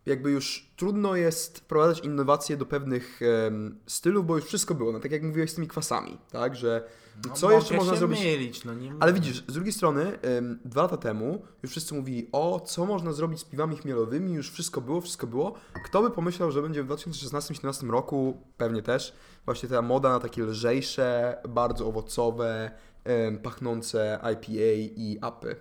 jakby 0.05 0.31
już 0.31 0.69
trudno 0.75 1.15
jest 1.15 1.57
wprowadzać 1.59 1.99
innowacje 1.99 2.57
do 2.57 2.65
pewnych 2.65 3.19
em, 3.47 3.77
stylów, 3.87 4.25
bo 4.25 4.35
już 4.35 4.45
wszystko 4.45 4.75
było. 4.75 4.91
No 4.91 4.99
tak 4.99 5.11
jak 5.11 5.23
mówiłeś 5.23 5.51
z 5.51 5.55
tymi 5.55 5.67
kwasami, 5.67 6.17
tak? 6.31 6.55
Że 6.55 6.83
No, 7.27 7.33
co 7.33 7.51
jeszcze 7.51 7.75
można 7.75 7.95
zrobić? 7.95 8.19
mylić, 8.23 8.65
no 8.65 8.73
nie 8.73 8.93
Ale 8.99 9.13
widzisz, 9.13 9.43
z 9.47 9.53
drugiej 9.53 9.73
strony, 9.73 10.19
em, 10.21 10.59
dwa 10.65 10.81
lata 10.81 10.97
temu 10.97 11.41
już 11.63 11.71
wszyscy 11.71 11.93
mówili, 11.95 12.29
o, 12.31 12.59
co 12.59 12.85
można 12.85 13.13
zrobić 13.13 13.39
z 13.39 13.43
piwami 13.43 13.77
chmielowymi, 13.77 14.33
już 14.33 14.51
wszystko 14.51 14.81
było, 14.81 15.01
wszystko 15.01 15.27
było. 15.27 15.53
Kto 15.85 16.01
by 16.01 16.11
pomyślał, 16.11 16.51
że 16.51 16.61
będzie 16.61 16.83
w 16.83 16.87
2016-2017 16.87 17.89
roku, 17.89 18.41
pewnie 18.57 18.81
też, 18.81 19.13
właśnie 19.45 19.69
ta 19.69 19.81
moda 19.81 20.09
na 20.09 20.19
takie 20.19 20.43
lżejsze, 20.43 21.37
bardzo 21.49 21.87
owocowe, 21.87 22.71
em, 23.03 23.37
pachnące 23.39 24.19
IPA 24.33 24.73
i 24.95 25.17
apy. 25.21 25.55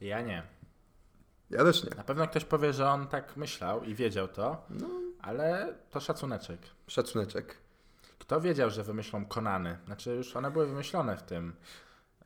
Ja 0.00 0.20
nie. 0.20 0.42
Ja 1.50 1.64
też 1.64 1.84
nie. 1.84 1.90
Na 1.96 2.04
pewno 2.04 2.28
ktoś 2.28 2.44
powie, 2.44 2.72
że 2.72 2.88
on 2.88 3.06
tak 3.08 3.36
myślał 3.36 3.84
i 3.84 3.94
wiedział 3.94 4.28
to, 4.28 4.66
No, 4.70 4.88
ale 5.22 5.74
to 5.90 6.00
szacuneczek. 6.00 6.60
szacuneczek. 6.86 7.56
Kto 8.18 8.40
wiedział, 8.40 8.70
że 8.70 8.82
wymyślą 8.84 9.26
Konany? 9.26 9.78
Znaczy 9.86 10.14
już 10.14 10.36
one 10.36 10.50
były 10.50 10.66
wymyślone 10.66 11.16
w 11.16 11.22
tym, 11.22 11.56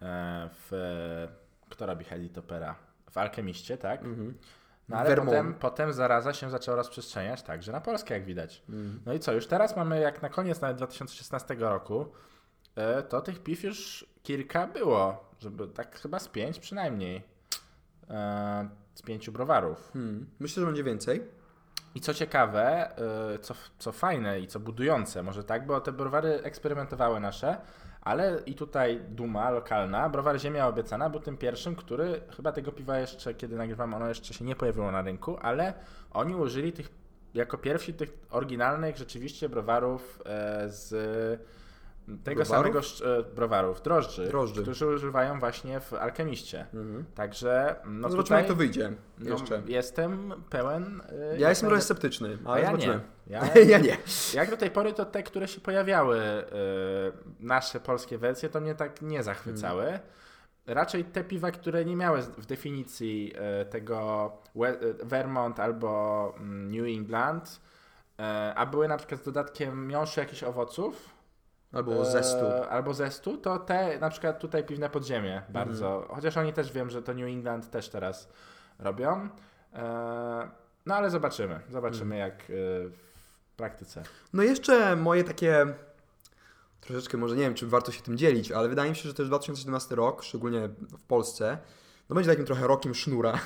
e, 0.02 0.48
w... 0.52 1.28
Kto 1.70 1.86
robi 1.86 2.04
Helitopera? 2.04 2.74
W 3.10 3.18
Alchemiście, 3.18 3.78
tak? 3.78 4.00
Mhm. 4.04 4.38
No 4.88 4.96
ale 4.96 5.08
Vermont. 5.08 5.28
potem, 5.30 5.54
potem 5.54 5.92
zaraza 5.92 6.32
się 6.32 6.50
zaczęła 6.50 6.76
rozprzestrzeniać 6.76 7.42
także 7.42 7.72
na 7.72 7.80
Polskę, 7.80 8.14
jak 8.14 8.24
widać. 8.24 8.62
Mhm. 8.68 9.00
No 9.06 9.12
i 9.12 9.20
co, 9.20 9.32
już 9.32 9.46
teraz 9.46 9.76
mamy, 9.76 10.00
jak 10.00 10.22
na 10.22 10.28
koniec 10.28 10.60
nawet 10.60 10.76
2016 10.76 11.56
roku, 11.58 12.12
e, 12.76 13.02
to 13.02 13.20
tych 13.20 13.42
piw 13.42 13.62
już 13.64 14.06
kilka 14.22 14.66
było, 14.66 15.30
żeby 15.40 15.68
tak 15.68 16.00
chyba 16.00 16.18
z 16.18 16.28
pięć 16.28 16.58
przynajmniej. 16.58 17.22
Z 18.94 19.02
pięciu 19.02 19.32
browarów. 19.32 19.90
Hmm. 19.92 20.26
Myślę, 20.40 20.60
że 20.60 20.66
będzie 20.66 20.84
więcej. 20.84 21.22
I 21.94 22.00
co 22.00 22.14
ciekawe, 22.14 22.90
y, 23.34 23.38
co, 23.38 23.54
co 23.78 23.92
fajne 23.92 24.40
i 24.40 24.46
co 24.46 24.60
budujące, 24.60 25.22
może 25.22 25.44
tak, 25.44 25.66
bo 25.66 25.80
te 25.80 25.92
browary 25.92 26.42
eksperymentowały 26.42 27.20
nasze, 27.20 27.56
ale 28.00 28.42
i 28.46 28.54
tutaj 28.54 29.00
duma 29.08 29.50
lokalna, 29.50 30.08
browar 30.08 30.40
Ziemia 30.40 30.68
Obiecana 30.68 31.10
był 31.10 31.20
tym 31.20 31.36
pierwszym, 31.36 31.76
który 31.76 32.20
chyba 32.36 32.52
tego 32.52 32.72
piwa 32.72 32.98
jeszcze, 32.98 33.34
kiedy 33.34 33.56
nagrywam, 33.56 33.94
ono 33.94 34.08
jeszcze 34.08 34.34
się 34.34 34.44
nie 34.44 34.56
pojawiło 34.56 34.92
na 34.92 35.02
rynku, 35.02 35.38
ale 35.42 35.74
oni 36.10 36.34
użyli 36.34 36.72
tych, 36.72 36.88
jako 37.34 37.58
pierwsi 37.58 37.94
tych 37.94 38.12
oryginalnych 38.30 38.96
rzeczywiście 38.96 39.48
browarów 39.48 40.22
e, 40.26 40.68
z 40.68 40.92
tego 42.24 42.42
Browarów? 42.44 42.86
samego 42.96 43.18
e, 43.20 43.34
browarów, 43.34 43.82
drożdży, 43.82 44.26
Drożdży. 44.28 44.62
którzy 44.62 44.86
używają 44.86 45.40
właśnie 45.40 45.80
w 45.80 45.92
Alchemiście. 45.94 46.66
Mhm. 46.74 47.04
Także 47.14 47.76
No, 47.84 47.90
no 47.90 48.08
zobaczymy, 48.08 48.22
tutaj, 48.22 48.38
jak 48.38 48.48
to 48.48 48.54
wyjdzie 48.54 48.92
no, 49.18 49.30
jeszcze. 49.30 49.62
jestem 49.66 50.32
pełen... 50.50 51.02
e, 51.32 51.38
Ja 51.38 51.48
jestem 51.48 51.68
trochę 51.68 51.82
sceptyczny, 51.82 52.38
a 52.44 52.50
ale 52.50 52.60
ja 52.60 52.66
zobaczymy. 52.66 52.94
nie. 53.26 53.32
Ja, 53.32 53.42
Ja 53.72 53.78
nie. 53.78 53.96
jak 54.34 54.50
do 54.50 54.56
tej 54.56 54.70
pory 54.70 54.92
to 54.92 55.04
te, 55.04 55.22
które 55.22 55.48
się 55.48 55.60
pojawiały, 55.60 56.18
y, 56.18 56.42
nasze 57.40 57.80
polskie 57.80 58.18
wersje, 58.18 58.48
to 58.48 58.60
mnie 58.60 58.74
tak 58.74 59.02
nie 59.02 59.22
zachwycały. 59.22 59.84
Mm. 59.84 60.00
Raczej 60.66 61.04
te 61.04 61.24
piwa, 61.24 61.50
które 61.50 61.84
nie 61.84 61.96
miały 61.96 62.22
w 62.22 62.46
definicji 62.46 63.34
tego 63.70 64.32
Vermont 65.02 65.60
albo 65.60 66.34
mm, 66.36 66.70
New 66.70 66.86
England, 66.98 67.60
a 68.54 68.66
były 68.66 68.88
na 68.88 68.96
przykład 68.96 69.20
z 69.20 69.24
dodatkiem 69.24 69.86
miąższu 69.86 70.20
jakichś 70.20 70.42
owoców, 70.42 71.08
Albo 71.72 72.02
e, 72.02 72.10
zestu. 72.12 72.46
albo 72.70 72.94
zestu, 72.94 73.36
to 73.36 73.58
te 73.58 73.98
na 73.98 74.10
przykład 74.10 74.38
tutaj 74.38 74.64
piwne 74.64 74.90
podziemie 74.90 75.34
Mhm. 75.36 75.52
bardzo, 75.52 76.06
chociaż 76.10 76.36
oni 76.36 76.52
też 76.52 76.72
wiem, 76.72 76.90
że 76.90 77.02
to 77.02 77.14
New 77.14 77.26
England 77.28 77.70
też 77.70 77.88
teraz 77.88 78.28
robią. 78.78 79.28
E, 79.72 80.48
no 80.86 80.94
ale 80.94 81.10
zobaczymy, 81.10 81.60
zobaczymy 81.70 82.14
Mhm. 82.16 82.30
jak 82.30 82.40
e, 82.42 82.44
w 82.88 83.54
praktyce. 83.56 84.02
No 84.32 84.42
jeszcze 84.42 84.96
moje 84.96 85.24
takie 85.24 85.66
troszeczkę, 86.80 87.18
może 87.18 87.36
nie 87.36 87.42
wiem, 87.42 87.54
czy 87.54 87.66
warto 87.66 87.92
się 87.92 88.02
tym 88.02 88.16
dzielić, 88.18 88.52
ale 88.52 88.68
wydaje 88.68 88.90
mi 88.90 88.96
się, 88.96 89.08
że 89.08 89.14
też 89.14 89.26
2017 89.26 89.94
rok, 89.94 90.22
szczególnie 90.22 90.68
w 90.98 91.02
Polsce, 91.02 91.58
no 92.08 92.14
będzie 92.14 92.30
takim 92.30 92.44
trochę 92.46 92.66
rokiem 92.66 92.94
sznura. 92.94 93.38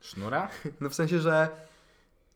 Sznura? 0.00 0.48
No 0.80 0.88
w 0.90 0.94
sensie, 0.94 1.18
że 1.18 1.48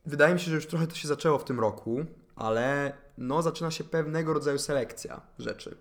wydaje 0.06 0.34
mi 0.34 0.40
się, 0.40 0.50
że 0.50 0.54
już 0.54 0.66
trochę 0.66 0.86
to 0.86 0.94
się 0.94 1.08
zaczęło 1.08 1.38
w 1.38 1.44
tym 1.44 1.60
roku, 1.60 2.04
ale 2.36 2.92
no 3.18 3.42
zaczyna 3.42 3.70
się 3.70 3.84
pewnego 3.84 4.32
rodzaju 4.32 4.58
selekcja 4.58 5.20
rzeczy. 5.38 5.76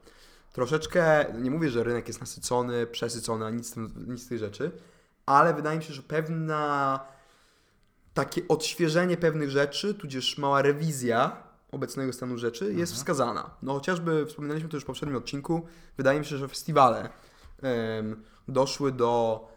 Troszeczkę, 0.53 1.25
nie 1.41 1.51
mówię, 1.51 1.69
że 1.69 1.83
rynek 1.83 2.07
jest 2.07 2.19
nasycony, 2.19 2.87
przesycony, 2.87 3.45
a 3.45 3.49
nic, 3.49 3.75
nic 4.07 4.23
z 4.23 4.27
tych 4.27 4.39
rzeczy, 4.39 4.71
ale 5.25 5.53
wydaje 5.53 5.77
mi 5.77 5.83
się, 5.83 5.93
że 5.93 6.03
pewna 6.03 6.99
takie 8.13 8.47
odświeżenie 8.47 9.17
pewnych 9.17 9.49
rzeczy, 9.49 9.93
tudzież 9.93 10.37
mała 10.37 10.61
rewizja 10.61 11.43
obecnego 11.71 12.13
stanu 12.13 12.37
rzeczy 12.37 12.73
jest 12.73 12.93
wskazana. 12.93 13.49
No 13.61 13.73
chociażby, 13.73 14.25
wspominaliśmy 14.25 14.69
to 14.69 14.77
już 14.77 14.83
w 14.83 14.87
poprzednim 14.87 15.17
odcinku, 15.17 15.67
wydaje 15.97 16.19
mi 16.19 16.25
się, 16.25 16.37
że 16.37 16.47
festiwale 16.47 17.09
em, 17.61 18.23
doszły 18.47 18.91
do 18.91 19.47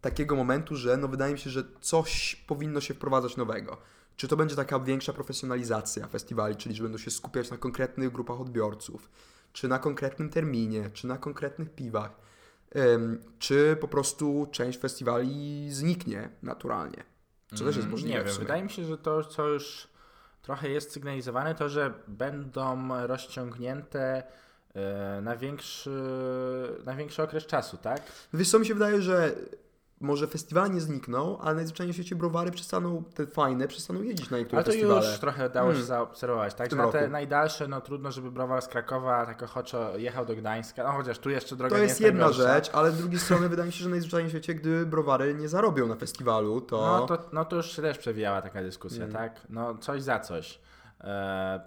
takiego 0.00 0.36
momentu, 0.36 0.76
że 0.76 0.96
no 0.96 1.08
wydaje 1.08 1.32
mi 1.32 1.38
się, 1.38 1.50
że 1.50 1.62
coś 1.80 2.36
powinno 2.36 2.80
się 2.80 2.94
wprowadzać 2.94 3.36
nowego. 3.36 3.78
Czy 4.18 4.28
to 4.28 4.36
będzie 4.36 4.56
taka 4.56 4.80
większa 4.80 5.12
profesjonalizacja 5.12 6.06
festiwali, 6.06 6.56
czyli 6.56 6.74
że 6.74 6.82
będą 6.82 6.98
się 6.98 7.10
skupiać 7.10 7.50
na 7.50 7.56
konkretnych 7.56 8.12
grupach 8.12 8.40
odbiorców, 8.40 9.10
czy 9.52 9.68
na 9.68 9.78
konkretnym 9.78 10.30
terminie, 10.30 10.90
czy 10.92 11.06
na 11.06 11.18
konkretnych 11.18 11.74
piwach, 11.74 12.10
czy 13.38 13.76
po 13.80 13.88
prostu 13.88 14.48
część 14.52 14.78
festiwali 14.78 15.68
zniknie 15.70 16.30
naturalnie. 16.42 17.04
Co 17.54 17.64
też 17.64 17.66
jest 17.66 17.78
Mm, 17.78 17.90
możliwe. 17.90 18.18
Nie 18.18 18.24
wiem, 18.24 18.34
wydaje 18.38 18.62
mi 18.62 18.70
się, 18.70 18.84
że 18.84 18.98
to, 18.98 19.24
co 19.24 19.48
już 19.48 19.88
trochę 20.42 20.68
jest 20.68 20.92
sygnalizowane, 20.92 21.54
to 21.54 21.68
że 21.68 21.94
będą 22.08 22.88
rozciągnięte 23.06 24.22
e, 24.74 25.20
na 25.22 25.36
większy, 25.36 25.90
na 26.84 26.94
większy 26.94 27.22
okres 27.22 27.46
czasu, 27.46 27.76
tak? 27.76 28.02
Wiesz 28.34 28.50
co, 28.50 28.58
mi 28.58 28.66
się 28.66 28.74
wydaje, 28.74 29.02
że 29.02 29.34
może 30.00 30.26
festiwale 30.26 30.70
nie 30.70 30.80
znikną, 30.80 31.38
ale 31.38 31.54
najzwyczajniej 31.54 31.92
w 31.92 31.96
świecie 31.96 32.16
browary 32.16 32.50
przestaną, 32.50 33.02
te 33.14 33.26
fajne, 33.26 33.68
przestaną 33.68 34.02
jeździć 34.02 34.30
na 34.30 34.38
niektóre 34.38 34.56
Ale 34.58 34.64
to 34.64 34.70
festiwale. 34.70 35.06
już 35.10 35.18
trochę 35.18 35.50
dało 35.50 35.68
się 35.70 35.72
Hmm. 35.74 35.86
zaobserwować, 35.86 36.54
tak? 36.54 36.72
Na 36.72 36.86
te 36.92 37.08
najdalsze, 37.08 37.68
no 37.68 37.80
trudno, 37.80 38.12
żeby 38.12 38.30
browar 38.30 38.62
z 38.62 38.68
Krakowa 38.68 39.26
tak 39.26 39.42
ochoczo 39.42 39.96
jechał 39.98 40.26
do 40.26 40.36
Gdańska, 40.36 40.84
no 40.84 40.92
chociaż 40.92 41.18
tu 41.18 41.30
jeszcze 41.30 41.56
droga 41.56 41.74
To 41.76 41.82
nie 41.82 41.88
jest 41.88 42.00
jedna 42.00 42.24
najgorsza. 42.26 42.54
rzecz, 42.54 42.70
ale 42.72 42.90
z 42.90 42.98
drugiej 42.98 43.20
strony 43.20 43.48
wydaje 43.48 43.66
mi 43.66 43.72
się, 43.72 43.84
że 43.84 43.90
najzwyczajniej 43.90 44.28
w 44.28 44.32
świecie, 44.32 44.54
gdy 44.54 44.86
browary 44.86 45.34
nie 45.34 45.48
zarobią 45.48 45.86
na 45.86 45.96
festiwalu, 45.96 46.60
to... 46.60 46.76
No 46.76 47.06
to, 47.16 47.28
no 47.32 47.44
to 47.44 47.56
już 47.56 47.76
się 47.76 47.82
też 47.82 47.98
przewijała 47.98 48.42
taka 48.42 48.62
dyskusja, 48.62 49.02
Mm. 49.04 49.12
tak? 49.16 49.40
No 49.50 49.78
coś 49.78 50.02
za 50.02 50.20
coś. 50.20 50.60
E, 51.00 51.60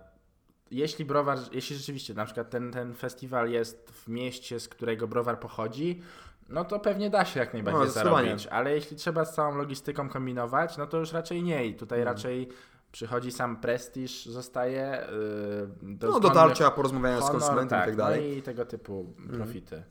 jeśli 0.72 1.06
browar, 1.06 1.38
jeśli 1.52 1.76
rzeczywiście 1.76 2.14
na 2.14 2.26
przykład 2.26 2.50
ten, 2.50 2.72
ten 2.72 2.94
festiwal 2.94 3.50
jest 3.50 3.90
w 3.92 4.08
mieście, 4.08 4.60
z 4.60 4.70
którego 4.70 5.08
browar 5.08 5.40
pochodzi, 5.40 6.02
no 6.50 6.66
to 6.66 6.80
pewnie 6.80 7.10
da 7.10 7.26
się 7.26 7.40
jak 7.40 7.54
najbardziej 7.54 7.86
No, 7.86 7.92
zarobić, 7.92 8.48
ale 8.48 8.72
jeśli 8.76 8.98
trzeba 8.98 9.26
z 9.26 9.36
całą 9.36 9.56
logistyką 9.58 10.10
kombinować, 10.10 10.78
no 10.78 10.88
to 10.88 10.98
już 10.98 11.14
raczej 11.14 11.44
nie 11.44 11.66
i 11.68 11.76
tutaj 11.76 12.00
Mm. 12.02 12.14
raczej 12.14 12.50
przychodzi 12.92 13.32
sam 13.32 13.58
prestiż, 13.62 14.26
zostaje 14.26 15.08
yy, 15.82 15.98
no 16.02 16.20
dotarcia, 16.20 16.72
porozmawiania 16.72 17.22
z 17.22 17.30
konsumentem 17.32 17.70
tak, 17.70 17.84
i 17.84 17.86
tak 17.86 17.96
dalej. 17.96 18.32
No 18.32 18.38
i 18.38 18.42
tego 18.42 18.66
typu 18.66 19.14
profity. 19.34 19.84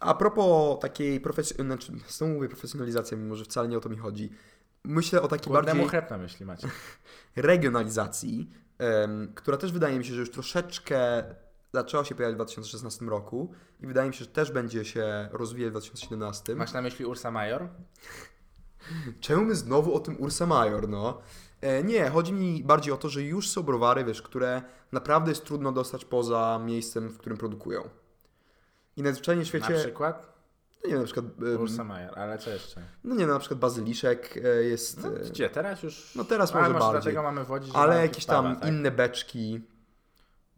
A 0.00 0.14
propos 0.14 0.78
takiej 0.80 1.20
profesjonalizacji, 1.20 1.96
znaczy, 1.96 2.12
znowu 2.14 2.32
mówię 2.34 2.48
profesjonalizacja, 2.48 3.16
mimo 3.16 3.34
że 3.36 3.44
wcale 3.44 3.68
nie 3.68 3.76
o 3.76 3.80
to 3.80 3.88
mi 3.88 3.96
chodzi. 3.96 4.30
myślę 4.84 5.22
o 5.22 5.28
takiej 5.28 5.46
Głodnemu 5.52 5.80
bardziej 5.80 5.88
chleb 5.90 6.10
na 6.10 6.18
myśli 6.18 6.46
macie. 6.46 6.68
regionalizacji, 7.36 8.50
em, 8.78 9.32
która 9.34 9.56
też 9.56 9.72
wydaje 9.72 9.98
mi 9.98 10.04
się, 10.04 10.14
że 10.14 10.20
już 10.20 10.30
troszeczkę 10.30 11.24
zaczęła 11.72 12.04
się 12.04 12.14
pojawiać 12.14 12.34
w 12.34 12.36
2016 12.36 13.04
roku 13.04 13.52
i 13.80 13.86
wydaje 13.86 14.08
mi 14.08 14.14
się, 14.14 14.24
że 14.24 14.30
też 14.30 14.50
będzie 14.50 14.84
się 14.84 15.28
rozwijać 15.32 15.68
w 15.68 15.72
2017. 15.72 16.54
Masz 16.54 16.72
na 16.72 16.82
myśli 16.82 17.04
Ursa 17.06 17.30
Major? 17.30 17.68
Czemu 19.20 19.44
my 19.44 19.54
znowu 19.54 19.94
o 19.94 20.00
tym 20.00 20.16
Ursa 20.20 20.46
Major, 20.46 20.88
no? 20.88 21.20
E, 21.60 21.82
nie, 21.84 22.10
chodzi 22.10 22.32
mi 22.32 22.64
bardziej 22.64 22.92
o 22.92 22.96
to, 22.96 23.08
że 23.08 23.22
już 23.22 23.50
są 23.50 23.62
browary, 23.62 24.04
wiesz, 24.04 24.22
które 24.22 24.62
naprawdę 24.92 25.30
jest 25.30 25.44
trudno 25.44 25.72
dostać 25.72 26.04
poza 26.04 26.60
miejscem, 26.64 27.08
w 27.08 27.18
którym 27.18 27.38
produkują. 27.38 27.88
I 28.96 29.02
najzwyczajniej 29.02 29.46
w 29.46 29.54
Na 29.54 29.60
świecie, 29.60 29.80
przykład? 29.80 30.36
no 30.84 30.88
nie 30.88 30.92
wiem, 30.92 31.00
na 31.00 31.04
przykład, 31.04 31.26
Ursa 31.60 31.84
Major, 31.84 32.18
ale 32.18 32.38
co 32.38 32.50
jeszcze? 32.50 32.82
no 33.04 33.14
nie 33.14 33.20
wiem, 33.20 33.30
na 33.30 33.38
przykład 33.38 33.60
bazyliszek 33.60 34.36
e, 34.44 34.62
jest, 34.62 35.02
No, 35.02 35.16
e, 35.16 35.20
gdzie? 35.30 35.50
Teraz 35.50 35.82
już... 35.82 36.14
no 36.14 36.24
teraz 36.24 36.52
ale 36.54 36.60
może 36.60 36.72
może 36.72 36.84
bardziej, 36.84 37.02
dlatego 37.02 37.22
mamy 37.22 37.44
w 37.44 37.50
Łodzi, 37.50 37.70
że 37.72 37.78
ale 37.78 38.02
jakieś 38.02 38.24
tam 38.24 38.44
Pawła, 38.44 38.60
tak? 38.60 38.70
inne 38.70 38.90
beczki, 38.90 39.60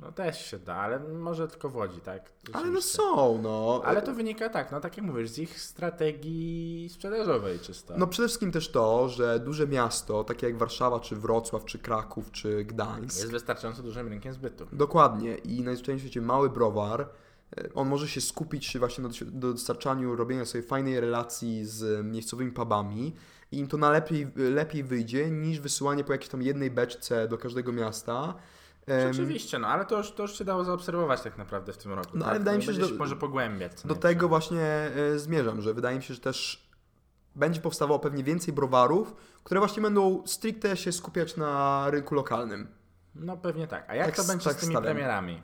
No 0.03 0.13
też 0.13 0.47
się 0.47 0.59
da, 0.59 0.75
ale 0.75 0.99
może 1.01 1.49
tylko 1.49 1.69
w 1.69 1.77
Łodzi, 1.77 2.01
tak? 2.01 2.33
ale 2.53 2.71
no 2.71 2.83
są, 2.83 3.43
no. 3.43 3.83
Ale 3.85 4.03
to 4.03 4.13
wynika 4.15 4.49
tak, 4.49 4.73
no 4.73 4.81
tak 4.81 4.97
jak 4.97 5.07
mówisz, 5.07 5.31
z 5.31 5.39
ich 5.39 5.61
strategii 5.61 6.89
sprzedażowej 6.93 7.59
czysto. 7.59 7.95
No 7.97 8.07
przede 8.07 8.29
wszystkim 8.29 8.53
też 8.53 8.69
to, 8.71 9.09
że 9.09 9.41
duże 9.41 9.67
miasto, 9.67 10.25
takie 10.25 10.47
jak 10.47 10.59
Warszawa, 10.59 11.01
czy 11.01 11.17
Wrocław, 11.17 11.65
czy 11.65 11.79
Kraków, 11.79 12.31
czy 12.31 12.65
Gdańsk, 12.65 13.19
Jest 13.19 13.31
wystarczająco 13.31 13.83
dużym 13.83 14.09
rynkiem 14.09 14.35
zbytu. 14.35 14.67
Dokładnie. 14.73 15.35
I 15.37 15.63
najzwyczajniej 15.63 15.99
w 15.99 16.03
świecie 16.03 16.21
mały 16.21 16.51
browar, 16.51 17.01
e, 17.01 17.69
on 17.75 17.89
może 17.89 18.09
się 18.09 18.21
skupić 18.21 18.79
właśnie 18.79 19.03
na 19.03 19.09
dos- 19.09 19.25
do 19.27 19.53
dostarczaniu, 19.53 20.17
robienia 20.17 20.45
sobie 20.45 20.63
fajnej 20.65 21.01
relacji 21.01 21.65
z 21.65 22.05
miejscowymi 22.07 22.53
pubami 22.53 23.15
i 23.53 23.59
im 23.59 23.67
to 23.69 23.77
na 23.77 23.91
lepiej, 23.91 24.27
lepiej 24.37 24.85
wyjdzie 24.85 25.31
niż 25.31 25.61
wysyłanie 25.61 26.05
po 26.05 26.13
jakiejś 26.13 26.31
tam 26.31 26.43
jednej 26.43 26.71
beczce 26.71 27.29
do 27.29 27.39
każdego 27.39 27.73
miasta. 27.73 28.35
Rzeczywiście, 29.13 29.59
no 29.59 29.69
ale 29.69 29.85
to 29.85 29.99
już, 29.99 30.13
to 30.13 30.23
już 30.23 30.39
się 30.39 30.45
dało 30.45 30.65
zaobserwować 30.65 31.21
tak 31.23 31.39
naprawdę 31.39 31.73
w 31.73 31.79
tym 31.79 31.93
roku. 31.93 32.11
No, 32.15 32.21
tak? 32.21 32.29
ale 32.31 32.39
wydaje 32.39 32.59
mi 32.59 32.65
się, 32.65 32.73
że 32.73 32.81
do- 32.81 32.95
może 32.99 33.17
pogłębiać. 33.17 33.73
Do 33.85 33.95
tego 33.95 34.29
właśnie 34.29 34.61
e, 35.15 35.19
zmierzam, 35.19 35.61
że 35.61 35.75
wydaje 35.75 35.97
mi 35.97 36.03
się, 36.03 36.15
że 36.15 36.21
też 36.21 36.69
będzie 37.35 37.61
powstawało 37.61 37.99
pewnie 37.99 38.25
więcej 38.25 38.55
browarów, 38.55 39.15
które 39.45 39.61
właśnie 39.61 39.83
będą 39.83 40.27
stricte 40.27 40.77
się 40.77 40.93
skupiać 40.93 41.37
na 41.37 41.85
rynku 41.91 42.15
lokalnym. 42.15 42.69
No 43.15 43.37
pewnie 43.37 43.67
tak. 43.67 43.91
A 43.91 43.95
jak 43.95 44.07
Tak 44.07 44.17
to 44.17 44.25
będzie 44.25 44.45
tak 44.45 44.57
z 44.57 44.61
tymi 44.61 44.73
stawiam. 44.73 44.85
premierami? 44.95 45.43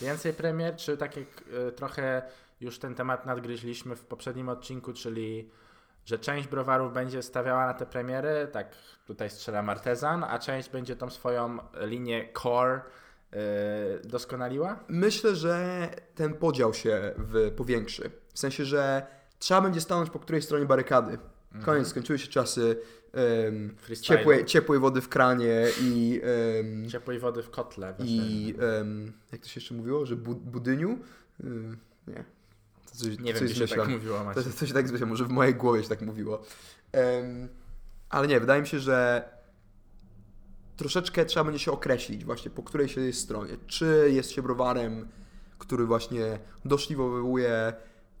Więcej 0.00 0.32
premier, 0.32 0.76
czy 0.76 0.96
tak 0.96 1.16
jak 1.16 1.26
y, 1.68 1.72
trochę 1.72 2.22
już 2.60 2.78
ten 2.78 2.94
temat 2.94 3.26
nadgryźliśmy 3.26 3.96
w 3.96 4.04
poprzednim 4.04 4.48
odcinku, 4.48 4.92
czyli 4.92 5.50
że 6.06 6.18
część 6.18 6.48
browarów 6.48 6.92
będzie 6.92 7.22
stawiała 7.22 7.66
na 7.66 7.74
te 7.74 7.86
premiery, 7.86 8.48
tak 8.52 8.68
tutaj 9.06 9.30
strzela 9.30 9.62
Artezan, 9.62 10.24
a 10.24 10.38
część 10.38 10.70
będzie 10.70 10.96
tą 10.96 11.10
swoją 11.10 11.58
linię 11.80 12.28
core 12.42 12.80
y, 13.32 13.38
doskonaliła? 14.08 14.78
Myślę, 14.88 15.34
że 15.34 15.88
ten 16.14 16.34
podział 16.34 16.74
się 16.74 17.12
w, 17.16 17.50
powiększy. 17.56 18.10
W 18.34 18.38
sensie, 18.38 18.64
że 18.64 19.06
trzeba 19.38 19.60
będzie 19.60 19.80
stanąć 19.80 20.10
po 20.10 20.18
której 20.18 20.42
stronie 20.42 20.66
barykady. 20.66 21.18
Koniec, 21.64 21.88
skończyły 21.88 22.18
się 22.18 22.28
czasy 22.28 22.76
Freestyle. 23.76 24.18
ciepłej, 24.18 24.44
ciepłej 24.44 24.78
wody 24.80 25.00
w 25.00 25.08
kranie 25.08 25.66
i, 25.82 26.20
em, 26.60 26.90
Ciepłej 26.90 27.18
wody 27.18 27.42
w 27.42 27.50
kotle. 27.50 27.94
i 27.98 28.54
em, 28.80 29.12
jak 29.32 29.40
to 29.40 29.48
się 29.48 29.60
jeszcze 29.60 29.74
mówiło, 29.74 30.06
że 30.06 30.16
bu, 30.16 30.34
budyniu? 30.34 30.98
Ym, 31.44 31.78
nie. 32.06 32.24
To 32.90 32.96
coś, 32.96 33.18
Nie 33.18 33.34
wiem, 33.34 33.48
czy 33.48 33.54
się 33.54 33.68
tak 33.68 33.88
mówiło, 33.88 34.18
To, 34.18 34.24
Macie. 34.24 34.42
to 34.42 34.66
się 34.66 34.74
tak 34.74 34.88
zmyślam, 34.88 35.10
może 35.10 35.24
w 35.24 35.28
mojej 35.28 35.54
głowie 35.54 35.82
się 35.82 35.88
tak 35.88 36.00
mówiło. 36.02 36.42
Em, 36.92 37.48
ale 38.10 38.28
nie, 38.28 38.40
wydaje 38.40 38.60
mi 38.62 38.66
się, 38.68 38.78
że 38.80 39.28
troszeczkę 40.76 41.24
trzeba 41.24 41.44
będzie 41.44 41.58
się 41.58 41.72
określić 41.72 42.24
właśnie 42.24 42.50
po 42.50 42.62
której 42.62 42.88
się 42.88 43.00
jest 43.00 43.20
stronie. 43.20 43.56
Czy 43.66 44.08
jest 44.12 44.30
się 44.30 44.42
browarem, 44.42 45.08
który 45.58 45.86
właśnie 45.86 46.38
doszliwowuje 46.64 47.72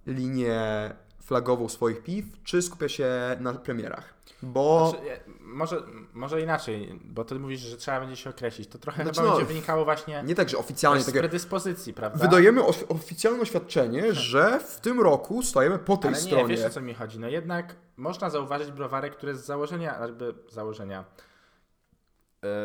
linię 0.06 0.90
flagową 1.24 1.68
swoich 1.68 2.02
piw, 2.02 2.24
czy 2.44 2.62
skupia 2.62 2.88
się 2.88 3.08
na 3.40 3.52
premierach. 3.52 4.14
Bo 4.42 4.88
Znaczy, 4.90 5.06
ja- 5.06 5.16
może, 5.40 5.82
może 6.14 6.40
inaczej, 6.42 7.00
bo 7.04 7.24
ty 7.24 7.34
mówisz, 7.34 7.60
że 7.60 7.76
trzeba 7.76 8.00
będzie 8.00 8.16
się 8.16 8.30
określić. 8.30 8.68
To 8.68 8.78
trochę 8.78 9.02
Znaczy, 9.02 9.20
chyba 9.20 9.30
no, 9.32 9.36
będzie 9.36 9.52
wynikało 9.54 9.84
właśnie 9.84 10.22
nie 10.26 10.34
tak, 10.34 10.48
że 10.48 10.58
oficjalnie 10.58 11.02
z 11.02 11.06
takie, 11.06 11.18
predyspozycji, 11.18 11.94
prawda? 11.94 12.18
wydajemy 12.18 12.60
oś- 12.62 12.84
oficjalne 12.88 13.40
oświadczenie, 13.42 14.12
że 14.14 14.60
w 14.60 14.80
tym 14.80 15.00
roku 15.00 15.42
stajemy 15.42 15.78
po 15.78 15.96
tej 15.96 16.08
Ale 16.08 16.16
nie, 16.22 16.26
stronie. 16.26 16.46
wiesz 16.56 16.64
o 16.66 16.70
co 16.70 16.80
mi 16.80 16.94
chodzi. 16.94 17.18
No 17.18 17.28
jednak 17.28 17.76
można 17.96 18.30
zauważyć 18.30 18.70
browary, 18.72 19.10
które 19.10 19.34
z 19.34 19.44
założenia, 19.44 19.98
jakby 20.00 20.34
założenia 20.48 21.04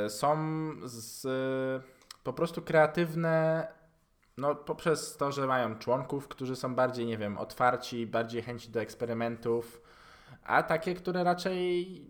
y, 0.06 0.10
są 0.10 0.38
z 0.84 1.28
po 2.24 2.34
prostu 2.34 2.62
kreatywne 2.62 3.68
no 4.40 4.56
poprzez 4.56 5.18
to, 5.18 5.32
że 5.32 5.48
mają 5.48 5.76
członków, 5.80 6.28
którzy 6.28 6.56
są 6.56 6.76
bardziej, 6.76 7.06
nie 7.06 7.18
wiem, 7.18 7.38
otwarci, 7.38 8.08
bardziej 8.08 8.42
chęci 8.42 8.70
do 8.70 8.82
eksperymentów, 8.82 9.82
a 10.44 10.64
takie, 10.64 10.96
które 10.96 11.24
raczej 11.24 12.02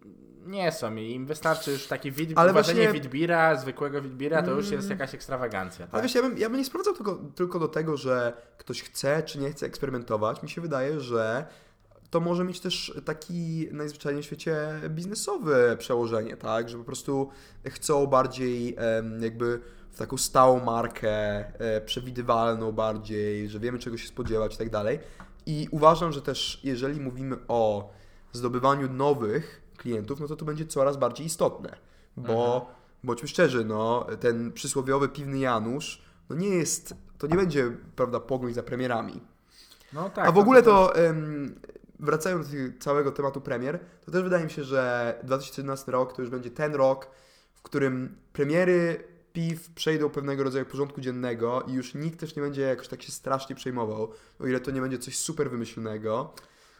nie 0.45 0.71
są 0.71 0.95
i 0.95 1.11
im 1.11 1.25
wystarczy 1.25 1.71
już 1.71 1.87
taki 1.87 2.11
wid, 2.11 2.31
Ale 2.35 2.51
uważenie 2.51 2.83
właśnie- 2.83 3.01
widbira, 3.01 3.55
zwykłego 3.55 4.01
widbira, 4.01 4.43
to 4.43 4.51
już 4.51 4.65
Mm. 4.65 4.77
jest 4.77 4.89
jakaś 4.89 5.13
ekstrawagancja. 5.15 5.85
Ale 5.85 5.91
Tak? 5.91 6.03
wiesz, 6.03 6.15
ja 6.15 6.21
bym, 6.21 6.37
ja 6.37 6.49
bym 6.49 6.57
nie 6.57 6.65
sprowadzał 6.65 6.93
tego 6.93 7.19
tylko 7.35 7.59
do 7.59 7.67
tego, 7.67 7.97
że 7.97 8.33
ktoś 8.57 8.83
chce 8.83 9.23
czy 9.23 9.39
nie 9.39 9.51
chce 9.51 9.65
eksperymentować. 9.65 10.43
Mi 10.43 10.49
się 10.49 10.61
wydaje, 10.61 10.99
że 10.99 11.45
to 12.09 12.19
może 12.19 12.43
mieć 12.43 12.59
też 12.59 12.93
taki 13.05 13.67
najzwyczajniej 13.71 14.23
w 14.23 14.25
świecie 14.25 14.57
biznesowe 14.89 15.77
przełożenie, 15.77 16.37
tak? 16.37 16.69
Że 16.69 16.77
po 16.77 16.83
prostu 16.83 17.29
chcą 17.69 18.07
bardziej 18.07 18.75
jakby 19.19 19.61
taką 19.99 20.17
stałą 20.17 20.65
markę, 20.65 21.09
e, 21.59 21.81
przewidywalną 21.81 22.71
bardziej, 22.71 23.49
że 23.49 23.59
wiemy 23.59 23.79
czego 23.79 23.97
się 23.97 24.07
spodziewać 24.07 24.55
i 24.55 24.57
tak 24.57 24.69
dalej. 24.69 24.99
I 25.45 25.67
uważam, 25.71 26.11
że 26.11 26.21
też 26.21 26.61
jeżeli 26.63 26.99
mówimy 27.01 27.37
o 27.47 27.91
zdobywaniu 28.31 28.89
nowych 28.93 29.61
klientów, 29.77 30.19
no 30.19 30.27
to 30.27 30.35
to 30.35 30.45
będzie 30.45 30.65
coraz 30.65 30.97
bardziej 30.97 31.25
istotne, 31.25 31.75
bo 32.17 32.69
bądźmy 33.03 33.27
szczerzy, 33.27 33.65
no, 33.65 34.07
ten 34.19 34.51
przysłowiowy 34.51 35.09
piwny 35.09 35.39
Janusz, 35.39 36.01
no 36.29 36.35
nie 36.35 36.49
jest, 36.49 36.93
to 37.17 37.27
nie 37.27 37.35
będzie, 37.35 37.71
prawda, 37.95 38.19
pogoń 38.19 38.53
za 38.53 38.63
premierami. 38.63 39.21
No 39.93 40.09
tak. 40.09 40.27
A 40.27 40.31
w 40.31 40.37
ogóle 40.37 40.63
to 40.63 40.87
to, 40.87 40.95
em, 40.95 41.59
wracając 41.99 42.49
do 42.49 42.57
całego 42.79 43.11
tematu 43.11 43.41
premier, 43.41 43.79
to 44.05 44.11
też 44.11 44.23
wydaje 44.23 44.43
mi 44.43 44.51
się, 44.51 44.63
że 44.63 45.15
2017 45.23 45.91
rok 45.91 46.13
to 46.13 46.21
już 46.21 46.31
będzie 46.31 46.51
ten 46.51 46.75
rok, 46.75 47.07
w 47.53 47.61
którym 47.61 48.15
premiery 48.33 49.03
piw 49.39 49.69
przejdą 49.69 50.09
pewnego 50.09 50.43
rodzaju 50.43 50.65
porządku 50.65 51.01
dziennego 51.01 51.63
i 51.67 51.73
już 51.73 51.93
nikt 51.93 52.19
też 52.19 52.35
nie 52.35 52.41
będzie 52.41 52.61
jakoś 52.61 52.87
tak 52.87 53.03
się 53.03 53.11
strasznie 53.11 53.55
przejmował, 53.55 54.13
o 54.39 54.47
ile 54.47 54.59
to 54.59 54.71
nie 54.71 54.81
będzie 54.81 54.97
coś 54.99 55.17
super 55.17 55.49
wymyślonego. 55.49 56.33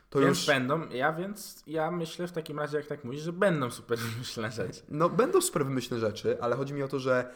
To 0.10 0.20
więc 0.20 0.38
już 0.38 0.48
będą, 0.48 0.90
ja 0.90 1.14
więc, 1.14 1.64
ja 1.68 1.92
myślę 1.92 2.28
w 2.28 2.32
takim 2.32 2.60
razie, 2.60 2.78
jak 2.78 2.88
tak 2.88 3.04
mówisz, 3.04 3.22
że 3.22 3.34
będą 3.34 3.72
super 3.72 4.00
wymyślne 4.14 4.52
rzeczy. 4.52 4.82
No, 4.90 5.10
będą 5.10 5.42
super 5.42 5.66
wymyślne 5.66 6.00
rzeczy, 6.00 6.42
ale 6.42 6.56
chodzi 6.56 6.74
mi 6.74 6.84
o 6.84 6.88
to, 6.88 7.00
że 7.00 7.34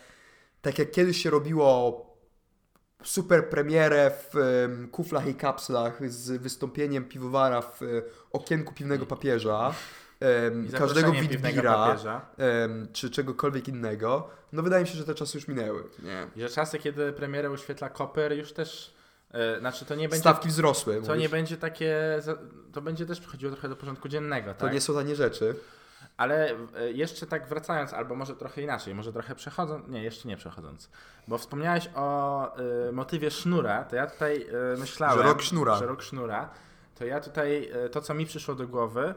tak 0.62 0.80
jak 0.80 0.92
kiedyś 0.92 1.24
się 1.24 1.30
robiło 1.30 2.06
super 3.04 3.50
premierę 3.50 4.12
w 4.12 4.38
em, 4.38 4.90
kuflach 4.90 5.28
i 5.28 5.36
kapslach 5.36 6.12
z 6.12 6.42
wystąpieniem 6.42 7.06
piwowara 7.06 7.62
w 7.62 7.84
e, 7.84 7.86
okienku 8.32 8.74
piwnego 8.74 9.06
papieża, 9.06 9.74
I 10.68 10.72
każdego 10.74 11.12
papieża. 11.64 12.22
em, 12.38 12.88
czy 12.94 13.10
czegokolwiek 13.10 13.68
innego, 13.68 14.30
no 14.52 14.64
wydaje 14.64 14.84
mi 14.84 14.90
się, 14.90 14.98
że 14.98 15.06
te 15.06 15.16
czasy 15.16 15.38
już 15.38 15.48
minęły. 15.48 15.84
Nie. 16.04 16.28
I 16.36 16.42
że 16.42 16.50
czasy, 16.50 16.80
kiedy 16.80 17.14
premierę 17.14 17.52
uświetla 17.52 17.90
Koper, 17.90 18.34
już 18.34 18.54
też, 18.54 18.94
e, 19.32 19.60
znaczy 19.60 19.86
to 19.86 19.96
nie 19.96 20.10
będzie, 20.10 20.22
Stawki 20.22 20.50
wzrosły. 20.50 20.94
to 20.96 21.02
mówisz? 21.02 21.18
nie 21.22 21.30
będzie 21.30 21.58
takie, 21.58 22.20
to 22.74 22.82
będzie 22.82 23.06
też 23.06 23.20
przechodziło 23.20 23.52
trochę 23.52 23.70
do 23.70 23.76
porządku 23.76 24.08
dziennego, 24.10 24.54
to 24.54 24.60
tak? 24.60 24.74
nie 24.74 24.82
są 24.82 24.94
tanie 24.94 25.16
rzeczy. 25.16 25.56
Ale 26.18 26.50
e, 26.76 26.92
jeszcze 26.92 27.28
tak 27.28 27.48
wracając, 27.48 27.94
albo 27.94 28.16
może 28.16 28.36
trochę 28.36 28.62
inaczej, 28.62 28.96
może 28.96 29.14
trochę 29.14 29.36
przechodząc, 29.36 29.88
nie, 29.88 30.04
jeszcze 30.04 30.28
nie 30.28 30.38
przechodząc, 30.38 30.90
bo 31.28 31.38
wspomniałeś 31.38 31.90
o 31.96 32.48
e, 32.58 32.92
motywie 32.92 33.32
sznura, 33.32 33.84
to 33.84 33.96
ja 33.96 34.08
tutaj 34.08 34.48
e, 34.74 34.78
myślałem, 34.78 35.18
Że 35.18 35.24
rok 35.24 35.42
sznura. 35.42 35.76
że 35.76 35.86
rok 35.86 36.02
sznura, 36.02 36.50
to 36.96 37.06
ja 37.06 37.20
tutaj, 37.20 37.70
e, 37.86 37.90
to 37.90 38.02
co 38.02 38.14
mi 38.14 38.26
przyszło 38.26 38.56
do 38.56 38.68
głowy, 38.68 39.14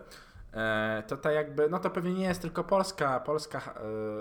to 1.06 1.16
tak 1.16 1.34
jakby, 1.34 1.68
no 1.70 1.78
to 1.78 1.90
pewnie 1.90 2.14
nie 2.14 2.24
jest 2.24 2.42
tylko 2.42 2.64
polska, 2.64 3.20
polska 3.20 3.58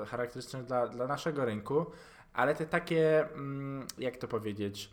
e, 0.02 0.06
charakterystyczność 0.06 0.68
dla, 0.68 0.88
dla 0.88 1.08
naszego 1.08 1.46
rynku, 1.46 1.86
ale 2.34 2.56
te 2.56 2.66
takie, 2.66 3.30
mm, 3.34 3.88
jak 3.98 4.18
to 4.18 4.28
powiedzieć, 4.28 4.90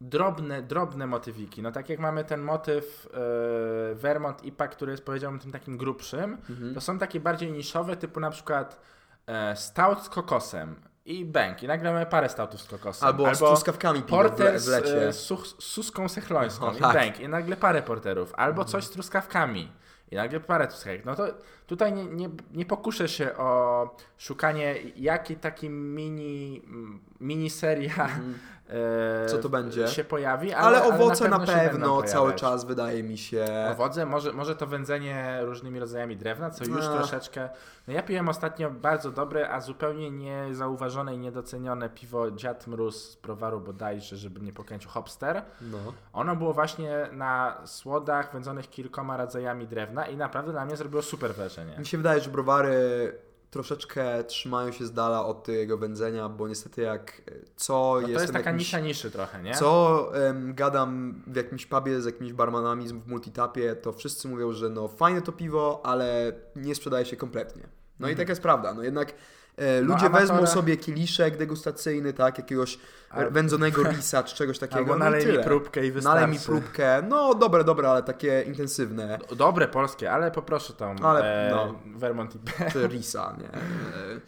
drobne, 0.00 0.62
drobne 0.62 1.06
motywiki. 1.06 1.62
No 1.62 1.72
tak 1.72 1.88
jak 1.88 1.98
mamy 1.98 2.24
ten 2.24 2.40
motyw 2.40 3.08
e, 3.14 3.94
Vermont 3.94 4.44
IPA, 4.44 4.68
który 4.68 4.92
jest 4.92 5.04
powiedziałbym 5.04 5.40
tym 5.40 5.52
takim 5.52 5.76
grubszym, 5.76 6.38
Mhm. 6.50 6.74
to 6.74 6.80
są 6.80 6.98
takie 6.98 7.20
bardziej 7.20 7.52
niszowe, 7.52 7.96
typu 7.96 8.20
na 8.20 8.30
przykład 8.30 8.80
e, 9.26 9.56
stout 9.56 10.02
z 10.02 10.08
kokosem 10.08 10.74
i 11.04 11.24
bęk. 11.24 11.62
I 11.62 11.66
nagle 11.68 11.92
mamy 11.92 12.06
parę 12.06 12.28
stoutów 12.28 12.60
z 12.60 12.68
kokosem. 12.68 13.06
Albo, 13.08 13.34
z 13.34 13.38
truskawkami 13.38 14.02
piwo 14.02 14.16
w, 14.18 14.22
le- 14.22 14.28
porter 14.28 14.60
w 14.60 14.66
lecie. 14.66 15.08
e, 15.08 15.12
z, 15.12 15.26
z 15.28 15.64
suską 15.64 16.08
sechlońską 16.08 16.66
No, 16.66 16.72
i 16.72 16.80
tak. 16.80 16.92
bęk. 16.94 17.20
I 17.20 17.28
nagle 17.28 17.56
parę 17.56 17.82
porterów. 17.82 18.32
Albo 18.34 18.64
coś 18.64 18.84
z 18.84 18.90
truskawkami. 18.90 19.72
I 20.10 20.16
nagle 20.16 20.40
parę 20.40 20.68
tu. 20.68 21.02
No 21.04 21.14
to 21.14 21.26
tutaj 21.66 21.92
nie, 21.92 22.04
nie, 22.04 22.28
nie 22.52 22.64
pokuszę 22.66 23.08
się 23.08 23.36
o 23.36 23.96
szukanie 24.18 24.74
jaki 24.96 25.36
taki 25.36 25.70
mini, 25.70 26.62
mini 27.20 27.50
seria 27.50 28.04
Mhm. 28.04 28.34
Co 29.26 29.38
to 29.38 29.48
będzie? 29.48 29.88
się 29.88 30.04
pojawi, 30.04 30.52
Ale, 30.52 30.82
ale, 30.82 30.94
owoce 30.94 31.28
na 31.28 31.36
się 31.46 31.46
będą 31.46 31.62
pewno 31.62 32.02
cały 32.02 32.32
czas 32.34 32.64
wydaje 32.64 33.02
mi 33.02 33.18
się. 33.18 33.46
Owoce, 33.72 34.06
może, 34.06 34.32
może 34.32 34.56
to 34.56 34.66
wędzenie 34.66 35.38
różnymi 35.42 35.80
rodzajami 35.80 36.16
drewna, 36.16 36.50
co 36.50 36.64
już 36.64 36.84
No. 36.84 36.96
troszeczkę. 36.96 37.48
No 37.88 37.94
ja 37.94 38.02
piłem 38.02 38.28
ostatnio 38.28 38.70
bardzo 38.70 39.10
dobre, 39.10 39.50
a 39.50 39.60
zupełnie 39.60 40.10
niezauważone 40.10 41.14
i 41.14 41.18
niedocenione 41.18 41.88
piwo 41.88 42.30
Dziad 42.30 42.66
Mróz 42.66 43.10
z 43.10 43.16
browaru 43.16 43.60
bodajże, 43.60 44.16
żeby 44.16 44.40
nie 44.40 44.52
pokręcił 44.52 44.90
Hopster. 44.90 45.42
No. 45.60 45.78
Ono 46.12 46.36
było 46.36 46.52
właśnie 46.52 47.08
na 47.12 47.60
słodach 47.64 48.32
wędzonych 48.32 48.70
kilkoma 48.70 49.16
rodzajami 49.16 49.66
drewna 49.66 50.06
i 50.06 50.16
naprawdę 50.16 50.52
na 50.52 50.64
mnie 50.64 50.76
zrobiło 50.76 51.02
super 51.02 51.34
wrażenie. 51.34 51.78
Mi 51.78 51.86
się 51.86 51.96
wydaje, 51.96 52.20
że 52.20 52.30
browary 52.30 53.12
troszeczkę 53.50 54.24
trzymają 54.24 54.72
się 54.72 54.86
z 54.86 54.92
dala 54.92 55.26
od 55.26 55.44
tego 55.44 55.78
wędzenia, 55.78 56.28
bo 56.28 56.48
niestety 56.48 56.82
jak 56.82 57.22
e, 57.28 57.32
co 57.56 57.98
No 58.02 58.08
to 58.08 58.12
jest 58.12 58.26
taka 58.26 58.38
jakimś, 58.38 58.58
nisza 58.62 58.80
niszy 58.80 59.10
trochę, 59.10 59.42
nie? 59.42 59.54
Co 59.54 60.10
em, 60.28 60.54
gadam 60.54 61.22
w 61.26 61.36
jakimś 61.36 61.66
pubie 61.66 62.00
z 62.00 62.04
jakimiś 62.04 62.32
barmanami 62.32 62.88
w 62.88 63.06
multitapie, 63.06 63.76
to 63.76 63.92
wszyscy 63.92 64.28
mówią, 64.28 64.52
że 64.52 64.68
no 64.68 64.88
fajne 64.88 65.22
to 65.22 65.32
piwo, 65.32 65.80
ale 65.84 66.32
nie 66.56 66.74
sprzedaje 66.74 67.06
się 67.06 67.16
kompletnie. 67.16 67.68
No 68.00 68.08
i 68.08 68.16
taka 68.16 68.32
jest 68.32 68.42
prawda. 68.42 68.74
No 68.74 68.82
jednak 68.82 69.14
ludzie 69.82 70.06
amatora- 70.06 70.20
wezmą 70.20 70.46
sobie 70.46 70.76
kieliszek 70.76 71.36
degustacyjny, 71.36 72.12
tak, 72.12 72.38
jakiegoś 72.38 72.78
Al- 73.10 73.30
wędzonego 73.30 73.82
risa 73.90 74.22
czy 74.22 74.36
czegoś 74.36 74.58
takiego. 74.58 74.78
Albo 74.80 74.90
no 74.90 74.96
i 74.96 75.00
nalej 75.00 75.26
mi 75.26 75.32
tyle. 75.32 75.44
próbkę 75.44 75.86
i 75.86 75.92
wystarczy. 75.92 76.20
Nalej 76.20 76.32
mi 76.38 76.40
próbkę. 76.44 77.02
No 77.08 77.34
dobre, 77.34 77.64
dobre, 77.64 77.90
ale 77.90 78.02
takie 78.02 78.42
intensywne. 78.46 79.18
Dobre 79.36 79.68
polskie, 79.68 80.12
ale 80.12 80.30
poproszę 80.30 80.72
tą 80.72 80.96
Ale, 80.96 81.48
e, 81.48 81.50
no. 81.50 81.80
Vermont 81.98 82.34
czy 82.72 82.86
Risa, 82.88 83.36
nie? 83.40 83.48
E, 83.48 84.20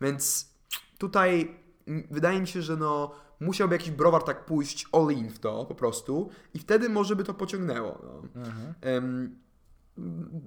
Więc 0.00 0.50
tutaj 0.98 1.58
wydaje 2.10 2.40
mi 2.40 2.46
się, 2.48 2.62
że 2.62 2.76
no 2.76 3.14
musiałby 3.40 3.74
jakiś 3.74 3.90
browar 3.90 4.22
tak 4.22 4.44
pójść 4.44 4.86
all 4.92 5.10
in 5.12 5.30
w 5.30 5.38
to 5.38 5.64
po 5.64 5.74
prostu 5.74 6.30
i 6.54 6.58
wtedy 6.58 6.88
może 6.88 7.16
by 7.16 7.24
to 7.24 7.34
pociągnęło. 7.34 7.98
No. 8.02 8.40
Mhm. 8.40 8.74
Em, 8.80 9.38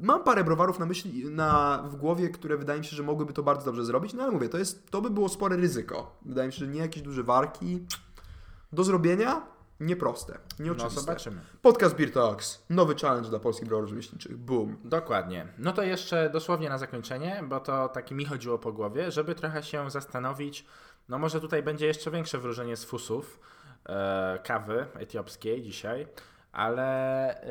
Mam 0.01 0.23
parę 0.23 0.43
browarów 0.43 0.79
na 0.79 0.85
myśli, 0.85 1.25
na, 1.25 1.83
w 1.87 1.95
głowie, 1.95 2.29
które 2.29 2.57
wydaje 2.57 2.79
mi 2.79 2.85
się, 2.85 2.95
że 2.95 3.03
mogłyby 3.03 3.33
to 3.33 3.43
bardzo 3.43 3.65
dobrze 3.65 3.85
zrobić, 3.85 4.13
no 4.13 4.23
ale 4.23 4.31
mówię, 4.31 4.49
to, 4.49 4.57
jest, 4.57 4.91
to 4.91 5.01
by 5.01 5.09
było 5.09 5.29
spore 5.29 5.55
ryzyko. 5.57 6.17
Wydaje 6.25 6.47
mi 6.47 6.53
się, 6.53 6.59
że 6.59 6.67
nie 6.67 6.79
jakieś 6.79 7.03
duże 7.03 7.23
warki. 7.23 7.85
Do 8.73 8.83
zrobienia 8.83 9.41
nieproste, 9.79 10.37
No 10.59 10.65
nieoczywiste. 10.65 11.01
zobaczymy. 11.01 11.41
Podcast 11.61 11.95
Beer 11.95 12.11
Talks, 12.11 12.63
nowy 12.69 12.95
challenge 12.95 13.29
dla 13.29 13.39
polskich 13.39 13.67
browarów 13.67 13.89
rzemieślniczych. 13.89 14.37
Boom. 14.37 14.77
Dokładnie. 14.83 15.47
No 15.57 15.71
to 15.73 15.81
jeszcze 15.83 16.29
dosłownie 16.29 16.69
na 16.69 16.77
zakończenie, 16.77 17.43
bo 17.49 17.59
to 17.59 17.89
taki 17.89 18.15
mi 18.15 18.25
chodziło 18.25 18.59
po 18.59 18.73
głowie, 18.73 19.11
żeby 19.11 19.35
trochę 19.35 19.63
się 19.63 19.91
zastanowić, 19.91 20.65
no 21.09 21.19
może 21.19 21.41
tutaj 21.41 21.63
będzie 21.63 21.85
jeszcze 21.87 22.11
większe 22.11 22.37
wróżenie 22.37 22.75
z 22.77 22.85
fusów 22.85 23.39
e, 23.85 24.39
kawy 24.43 24.85
etiopskiej 24.93 25.61
dzisiaj, 25.61 26.07
ale 26.51 26.85
e, 27.41 27.47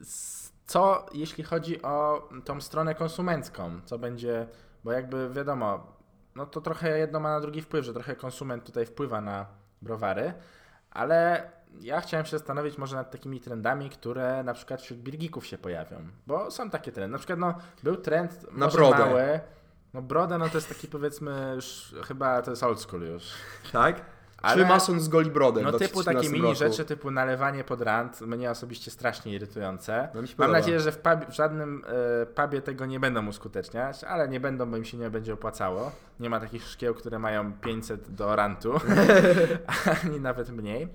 s- 0.00 0.52
co 0.66 1.06
jeśli 1.14 1.44
chodzi 1.44 1.82
o 1.82 2.28
tą 2.44 2.60
stronę 2.60 2.94
konsumencką, 2.94 3.80
co 3.84 3.98
będzie, 3.98 4.46
bo 4.84 4.92
jakby 4.92 5.30
wiadomo, 5.30 5.86
no 6.34 6.46
to 6.46 6.60
trochę 6.60 6.98
jedno 6.98 7.20
ma 7.20 7.30
na 7.30 7.40
drugi 7.40 7.62
wpływ, 7.62 7.84
że 7.84 7.92
trochę 7.92 8.16
konsument 8.16 8.64
tutaj 8.64 8.86
wpływa 8.86 9.20
na 9.20 9.46
browary, 9.82 10.34
ale 10.90 11.50
ja 11.80 12.00
chciałem 12.00 12.26
się 12.26 12.38
zastanowić 12.38 12.78
może 12.78 12.96
nad 12.96 13.10
takimi 13.10 13.40
trendami, 13.40 13.90
które 13.90 14.42
na 14.42 14.54
przykład 14.54 14.82
wśród 14.82 15.00
birgików 15.00 15.46
się 15.46 15.58
pojawią. 15.58 15.96
Bo 16.26 16.50
są 16.50 16.70
takie 16.70 16.92
trendy. 16.92 17.12
Na 17.12 17.18
przykład 17.18 17.38
no, 17.38 17.54
był 17.82 17.96
trend 17.96 18.46
Na 18.52 18.68
brodę. 18.68 18.98
mały. 18.98 19.40
No 19.94 20.02
broda 20.02 20.38
no 20.38 20.48
to 20.48 20.54
jest 20.54 20.68
taki 20.68 20.88
powiedzmy 20.88 21.52
już 21.54 21.94
chyba 22.04 22.42
to 22.42 22.50
jest 22.50 22.62
old 22.62 22.80
school 22.80 23.02
już. 23.02 23.24
Tak? 23.72 24.00
Ale- 24.42 24.62
Czy 24.62 24.68
mason 24.68 25.00
z 25.00 25.08
goli 25.08 25.30
brodę 25.30 25.62
No 25.62 25.72
typu 25.72 26.02
2013 26.02 26.14
takie 26.14 26.28
mini 26.32 26.42
roku? 26.54 26.58
rzeczy 26.58 26.84
typu 26.84 27.10
nalewanie 27.10 27.64
pod 27.64 27.80
rant 27.80 28.20
mnie 28.20 28.50
osobiście 28.50 28.90
strasznie 28.90 29.32
irytujące. 29.32 30.08
No 30.14 30.22
Mam 30.38 30.52
nadzieję, 30.52 30.80
że 30.80 30.92
w, 30.92 30.98
pub, 30.98 31.26
w 31.28 31.32
żadnym 31.32 31.84
e, 32.22 32.26
pubie 32.26 32.62
tego 32.62 32.86
nie 32.86 33.00
będą 33.00 33.26
uskuteczniać, 33.26 34.04
ale 34.04 34.28
nie 34.28 34.40
będą, 34.40 34.70
bo 34.70 34.76
im 34.76 34.84
się 34.84 34.96
nie 34.96 35.10
będzie 35.10 35.34
opłacało. 35.34 35.92
Nie 36.20 36.30
ma 36.30 36.40
takich 36.40 36.62
szkieł, 36.64 36.94
które 36.94 37.18
mają 37.18 37.52
500 37.52 38.10
do 38.14 38.36
rantu, 38.36 38.72
ani 40.04 40.20
nawet 40.20 40.50
mniej. 40.50 40.88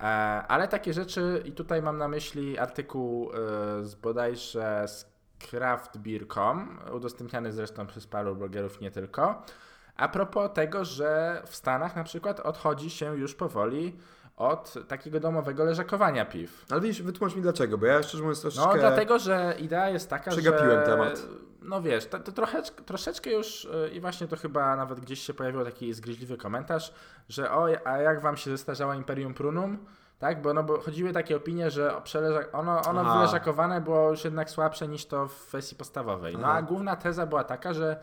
E, 0.00 0.04
ale 0.48 0.68
takie 0.68 0.92
rzeczy, 0.92 1.42
i 1.44 1.52
tutaj 1.52 1.82
mam 1.82 1.98
na 1.98 2.08
myśli 2.08 2.58
artykuł 2.58 3.30
e, 3.32 3.36
z 3.84 3.94
bodajże 3.94 4.84
z 4.88 5.06
craftbeer.com, 5.50 6.78
udostępniany 6.92 7.52
zresztą 7.52 7.86
przez 7.86 8.06
paru 8.06 8.36
blogerów, 8.36 8.80
nie 8.80 8.90
tylko. 8.90 9.42
A 9.98 10.08
propos 10.08 10.50
tego, 10.54 10.84
że 10.84 11.42
w 11.46 11.56
Stanach 11.56 11.96
na 11.96 12.04
przykład 12.04 12.40
odchodzi 12.40 12.90
się 12.90 13.16
już 13.16 13.34
powoli 13.34 13.98
od 14.36 14.74
takiego 14.88 15.20
domowego 15.20 15.64
leżakowania 15.64 16.24
piw. 16.24 16.64
Ale 16.70 16.80
widzisz, 16.80 17.02
wytłumacz 17.02 17.36
mi 17.36 17.42
dlaczego, 17.42 17.78
bo 17.78 17.86
ja 17.86 18.02
szczerze 18.02 18.22
mówiąc 18.22 18.40
troszeczkę... 18.40 18.68
No 18.68 18.80
dlatego, 18.80 19.18
że 19.18 19.54
idea 19.58 19.88
jest 19.88 20.10
taka, 20.10 20.30
Przegapiłem 20.30 20.80
że... 20.80 20.86
temat. 20.86 21.22
No 21.62 21.82
wiesz, 21.82 22.06
to, 22.06 22.18
to 22.18 22.32
trochę, 22.32 22.62
troszeczkę 22.62 23.30
już 23.30 23.64
y, 23.64 23.90
i 23.92 24.00
właśnie 24.00 24.28
to 24.28 24.36
chyba 24.36 24.76
nawet 24.76 25.00
gdzieś 25.00 25.20
się 25.20 25.34
pojawił 25.34 25.64
taki 25.64 25.94
zgryźliwy 25.94 26.36
komentarz, 26.36 26.92
że 27.28 27.52
o, 27.52 27.66
a 27.84 27.98
jak 27.98 28.20
wam 28.20 28.36
się 28.36 28.50
zestarzało 28.50 28.94
Imperium 28.94 29.34
Prunum? 29.34 29.78
Tak, 30.18 30.42
bo, 30.42 30.54
no, 30.54 30.62
bo 30.62 30.80
chodziły 30.80 31.12
takie 31.12 31.36
opinie, 31.36 31.70
że 31.70 32.00
przeleża... 32.04 32.40
ono, 32.52 32.82
ono 32.82 33.00
Aha. 33.00 33.14
wyleżakowane 33.14 33.80
było 33.80 34.10
już 34.10 34.24
jednak 34.24 34.50
słabsze 34.50 34.88
niż 34.88 35.06
to 35.06 35.28
w 35.28 35.50
wersji 35.50 35.76
podstawowej. 35.76 36.34
No 36.34 36.46
Aha. 36.46 36.58
a 36.58 36.62
główna 36.62 36.96
teza 36.96 37.26
była 37.26 37.44
taka, 37.44 37.72
że 37.74 38.00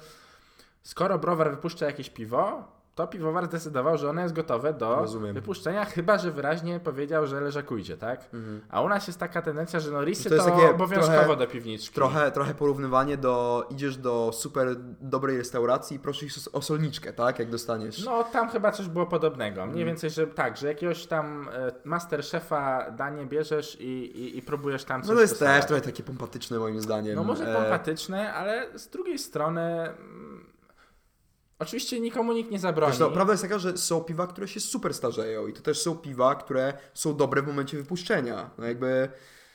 skoro 0.86 1.20
browar 1.20 1.52
wypuszcza 1.52 1.86
jakieś 1.86 2.10
piwo, 2.10 2.76
to 2.96 3.08
piwowar 3.08 3.46
zdecydował, 3.46 3.98
że 3.98 4.10
ono 4.10 4.22
jest 4.22 4.34
gotowe 4.34 4.74
do 4.74 4.96
Rozumiem. 4.96 5.34
wypuszczenia, 5.34 5.86
chyba 5.86 6.18
że 6.18 6.32
wyraźnie 6.32 6.80
powiedział, 6.80 7.28
że 7.28 7.42
leżakujcie, 7.42 7.98
tak? 7.98 8.20
Mhm. 8.34 8.62
A 8.70 8.82
u 8.82 8.90
nas 8.90 9.08
jest 9.08 9.20
taka 9.20 9.42
tendencja, 9.42 9.80
że 9.80 9.92
no 9.92 10.04
risy 10.06 10.30
To 10.30 10.38
to, 10.38 10.70
obowiązkowo 10.70 11.18
trochę- 11.24 11.36
do 11.38 11.48
piwniczki. 11.48 11.96
Trochę, 11.96 12.32
trochę 12.32 12.54
porównywanie 12.54 13.18
do... 13.18 13.66
Idziesz 13.70 13.98
do 13.98 14.32
super 14.34 14.68
dobrej 15.02 15.38
restauracji 15.38 15.98
i 15.98 16.00
prosisz 16.00 16.48
o 16.54 16.62
solniczkę, 16.62 17.14
tak? 17.14 17.40
Jak 17.40 17.50
dostaniesz. 17.50 18.06
No 18.06 18.24
tam 18.24 18.50
chyba 18.50 18.72
coś 18.72 18.88
było 18.88 19.06
podobnego. 19.06 19.62
Mniej 19.66 19.70
Mhm. 19.82 19.88
więcej, 19.88 20.10
że 20.10 20.28
tak, 20.28 20.58
że 20.58 20.68
jakiegoś 20.68 21.06
tam 21.06 21.50
e, 21.54 21.72
masterchefa 21.84 22.92
danie 22.92 23.26
bierzesz 23.26 23.78
i, 23.82 23.86
i, 24.22 24.38
i 24.38 24.42
próbujesz 24.42 24.84
tam 24.84 25.02
coś 25.02 25.10
No 25.10 25.16
to 25.16 25.22
jest 25.22 25.34
dostawać. 25.34 25.56
też 25.58 25.66
trochę 25.68 25.82
takie 25.82 26.04
pompatyczne 26.04 26.60
moim 26.60 26.82
zdaniem. 26.82 27.16
No 27.16 27.24
może 27.24 27.52
E, 27.52 27.56
pompatyczne, 27.56 28.34
ale 28.34 28.80
z 28.80 28.88
drugiej 28.88 29.20
strony 29.20 29.90
oczywiście 31.66 32.00
nikomu 32.00 32.34
nikt 32.34 32.52
nie 32.52 32.60
zabroni. 32.60 32.94
Zresztą 32.96 33.14
prawda 33.14 33.34
jest 33.34 33.44
taka, 33.44 33.60
że 33.60 33.78
są 33.78 34.02
piwa, 34.04 34.28
które 34.28 34.48
się 34.48 34.60
super 34.60 34.94
starzeją 34.94 35.48
i 35.48 35.54
to 35.54 35.62
też 35.62 35.82
są 35.82 35.98
piwa, 35.98 36.36
które 36.36 36.74
są 36.94 37.16
dobre 37.18 37.42
w 37.42 37.48
momencie 37.48 37.78
wypuszczenia. 37.78 38.50
No 38.58 38.66
jakby... 38.66 39.10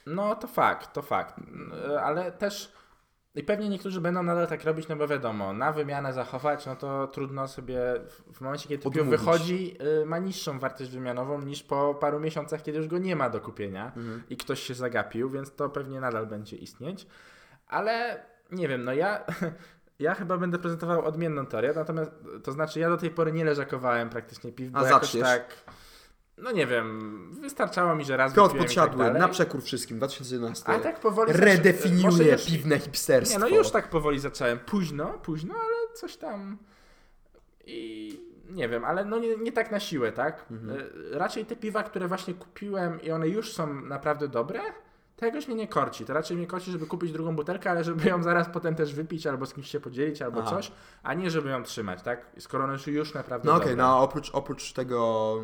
No 0.07 0.35
to 0.35 0.47
fakt, 0.47 0.93
to 0.93 1.03
fakt. 1.03 1.35
E, 1.91 2.03
Ale 2.03 2.33
też 2.33 2.73
i 3.35 3.43
pewnie 3.43 3.69
niektórzy 3.69 4.01
będą 4.01 4.23
nadal 4.23 4.47
tak 4.47 4.65
robić, 4.65 4.89
no 4.89 4.97
bo 4.97 5.09
wiadomo, 5.09 5.53
na 5.53 5.73
wymianę 5.73 6.13
zachować, 6.13 6.67
no 6.67 6.77
to 6.77 7.07
trudno 7.07 7.49
sobie 7.49 7.81
w- 8.33 8.41
momencie, 8.41 8.69
kiedy 8.69 8.89
Odmówić. 8.89 9.11
wychodzi, 9.11 9.77
y, 10.03 10.07
ma 10.07 10.19
niższą 10.19 10.59
wartość 10.59 10.91
wymianową 10.91 11.41
niż 11.41 11.63
po 11.63 11.95
paru 11.95 12.21
miesiącach, 12.21 12.63
kiedy 12.63 12.79
już 12.79 12.87
go 12.89 12.99
nie 12.99 13.17
ma 13.17 13.31
do 13.31 13.41
kupienia 13.41 13.87
Mhm. 13.97 14.23
i 14.31 14.37
ktoś 14.37 14.61
się 14.63 14.75
zagapił, 14.75 15.31
więc 15.31 15.55
to 15.55 15.69
pewnie 15.69 16.01
nadal 16.01 16.27
będzie 16.27 16.57
istnieć. 16.57 17.07
Ale 17.69 18.23
nie 18.53 18.69
wiem, 18.69 18.85
no 18.85 18.93
ja, 18.93 19.25
ja 20.01 20.15
chyba 20.15 20.39
będę 20.39 20.59
prezentował 20.59 21.05
odmienną 21.05 21.47
teorię, 21.47 21.73
natomiast 21.77 22.11
to 22.45 22.53
znaczy 22.53 22.81
ja 22.81 22.89
do 22.89 22.97
tej 22.97 23.11
pory 23.11 23.33
nie 23.33 23.45
leżakowałem 23.45 24.11
praktycznie 24.11 24.53
piw, 24.53 24.71
bo 24.71 24.79
A 24.79 24.83
jakoś 24.85 25.01
zaczniesz? 25.01 25.23
tak, 25.25 25.45
no 26.39 26.53
nie 26.53 26.67
wiem, 26.67 27.29
wystarczało 27.41 27.95
mi, 27.95 28.05
że 28.05 28.17
raz 28.17 28.33
Piotr 28.35 28.53
wypiłem 28.53 28.67
i 28.73 28.75
tak 28.75 28.85
podsiadły, 28.85 29.05
dalej. 29.05 29.21
na 29.21 29.29
przekór 29.29 29.63
wszystkim, 29.63 29.97
2011. 29.97 30.69
A 30.73 30.79
tak 30.79 31.01
powoli... 31.01 31.33
zaczę- 31.33 31.39
może 31.41 31.55
Redefiniuje 31.55 32.33
już- 32.33 32.47
piwne 32.47 32.79
hipsterstwo. 32.79 33.39
Nie, 33.39 33.45
no 33.51 33.57
już 33.57 33.71
tak 33.71 33.91
powoli 33.91 34.19
zacząłem. 34.21 34.59
Późno, 34.59 35.07
późno, 35.07 35.55
ale 35.55 35.95
coś 35.95 36.17
tam... 36.17 36.59
I 37.67 38.21
nie 38.51 38.69
wiem, 38.69 38.85
ale 38.85 39.05
no 39.05 39.19
nie, 39.19 39.37
nie 39.37 39.53
tak 39.53 39.71
na 39.71 39.81
siłę, 39.81 40.13
tak? 40.13 40.47
Mhm. 40.51 40.81
Y, 40.81 40.91
Raczej 41.19 41.47
te 41.47 41.57
piwa, 41.57 41.83
które 41.83 42.09
właśnie 42.09 42.35
kupiłem 42.35 43.03
i 43.03 43.11
one 43.11 43.29
już 43.29 43.53
są 43.53 43.75
naprawdę 43.75 44.29
dobre, 44.29 44.61
to 45.21 45.27
jakoś 45.27 45.49
mnie 45.49 45.57
nie 45.57 45.69
korci. 45.69 46.05
To 46.05 46.15
raczej 46.15 46.37
mnie 46.37 46.47
korci, 46.47 46.71
żeby 46.73 46.87
kupić 46.87 47.13
drugą 47.13 47.37
butelkę, 47.37 47.71
ale 47.71 47.85
żeby 47.85 48.09
ją 48.09 48.23
zaraz 48.23 48.49
potem 48.53 48.75
też 48.75 48.95
wypić, 48.95 49.27
albo 49.27 49.47
z 49.47 49.55
kimś 49.55 49.71
się 49.71 49.81
podzielić, 49.81 50.23
albo 50.23 50.41
Aha. 50.41 50.51
coś, 50.51 50.73
a 51.03 51.15
nie 51.15 51.31
żeby 51.31 51.51
ją 51.51 51.63
trzymać, 51.63 52.03
tak? 52.03 52.27
Skoro 52.39 52.79
są 52.79 52.91
już 52.91 53.15
naprawdę 53.15 53.49
No 53.49 53.55
okej, 53.55 53.69
dobre. 53.69 53.77
no 53.85 53.89
a 53.89 54.01
oprócz, 54.01 54.31
oprócz 54.31 54.73
tego 54.73 55.37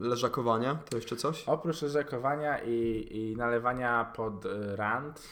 leżakowania, 0.00 0.78
to 0.90 0.96
jeszcze 0.96 1.16
coś? 1.16 1.44
Oprócz 1.48 1.80
rzekowania 1.80 2.58
i, 2.58 3.08
i 3.10 3.36
nalewania 3.36 4.12
pod 4.16 4.46
y, 4.46 4.76
rand, 4.76 5.22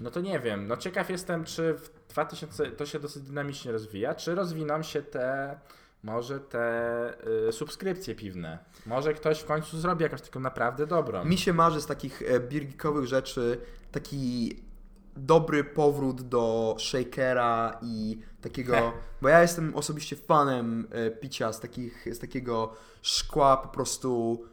no 0.00 0.10
to 0.10 0.20
nie 0.20 0.40
wiem. 0.40 0.66
No 0.66 0.76
ciekaw 0.76 1.10
jestem, 1.10 1.44
czy 1.44 1.74
w 1.74 1.90
2000 2.08 2.70
to 2.70 2.86
się 2.86 3.00
dosyć 3.00 3.22
dynamicznie 3.22 3.72
rozwija, 3.72 4.14
czy 4.14 4.34
rozwiną 4.34 4.82
się 4.82 5.02
te 5.02 5.58
może 6.06 6.40
te 6.40 7.14
y, 7.48 7.52
subskrypcje 7.52 8.14
piwne. 8.14 8.58
Może 8.86 9.14
ktoś 9.14 9.40
w 9.40 9.44
końcu 9.44 9.78
zrobi 9.78 10.02
jakąś 10.02 10.20
taką 10.20 10.40
naprawdę 10.40 10.86
dobrą. 10.86 11.24
Mi 11.24 11.38
się 11.38 11.52
marzy 11.52 11.80
z 11.80 11.86
takich 11.86 12.22
e, 12.22 12.40
birgikowych 12.40 13.06
rzeczy 13.06 13.60
taki 13.92 14.56
dobry 15.16 15.64
powrót 15.64 16.22
do 16.22 16.76
shakera 16.78 17.78
i 17.82 18.18
takiego, 18.40 18.92
bo 19.22 19.28
ja 19.28 19.42
jestem 19.42 19.74
osobiście 19.74 20.16
fanem 20.16 20.88
e, 20.90 21.10
picia 21.10 21.52
z, 21.52 21.60
takich, 21.60 22.04
z 22.14 22.18
takiego 22.18 22.72
szkła 23.02 23.56
po 23.56 23.68
prostu 23.68 24.44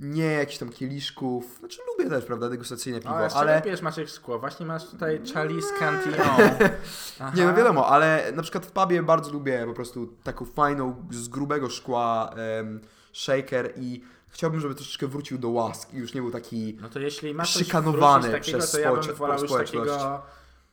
nie 0.00 0.24
jakichś 0.24 0.58
tam 0.58 0.68
kieliszków, 0.68 1.56
znaczy 1.58 1.80
lubię 1.86 2.10
też, 2.10 2.24
prawda, 2.24 2.48
degustacyjne 2.48 3.00
piwo, 3.00 3.14
ale... 3.14 3.34
ale... 3.34 3.62
pijesz 3.62 3.82
Maciek 3.82 4.08
szkło? 4.08 4.38
Właśnie 4.38 4.66
masz 4.66 4.90
tutaj 4.90 5.20
Chalice 5.34 5.74
Cantillon. 5.78 6.18
Aha. 7.20 7.32
Nie, 7.34 7.44
no 7.44 7.54
wiadomo, 7.54 7.86
ale 7.86 8.32
na 8.34 8.42
przykład 8.42 8.66
w 8.66 8.70
pubie 8.70 9.02
bardzo 9.02 9.32
lubię 9.32 9.66
po 9.66 9.74
prostu 9.74 10.06
taką 10.22 10.44
fajną, 10.44 11.04
z 11.10 11.28
grubego 11.28 11.70
szkła 11.70 12.30
em, 12.58 12.80
shaker 13.12 13.72
i 13.76 14.02
chciałbym, 14.28 14.60
żeby 14.60 14.74
troszeczkę 14.74 15.06
wrócił 15.06 15.38
do 15.38 15.48
łask 15.48 15.94
i 15.94 15.96
już 15.96 16.14
nie 16.14 16.20
był 16.20 16.30
taki... 16.30 16.78
No 16.80 16.88
to 16.88 16.98
jeśli 16.98 17.34
ma 17.34 17.44
Szykanowany 17.44 18.30
takiego, 18.30 18.58
przez 18.58 18.70
to 18.70 18.78
ja 18.78 18.92
bym 18.92 19.14
wolał 19.14 19.40
już 19.40 19.52
takiego 19.52 20.22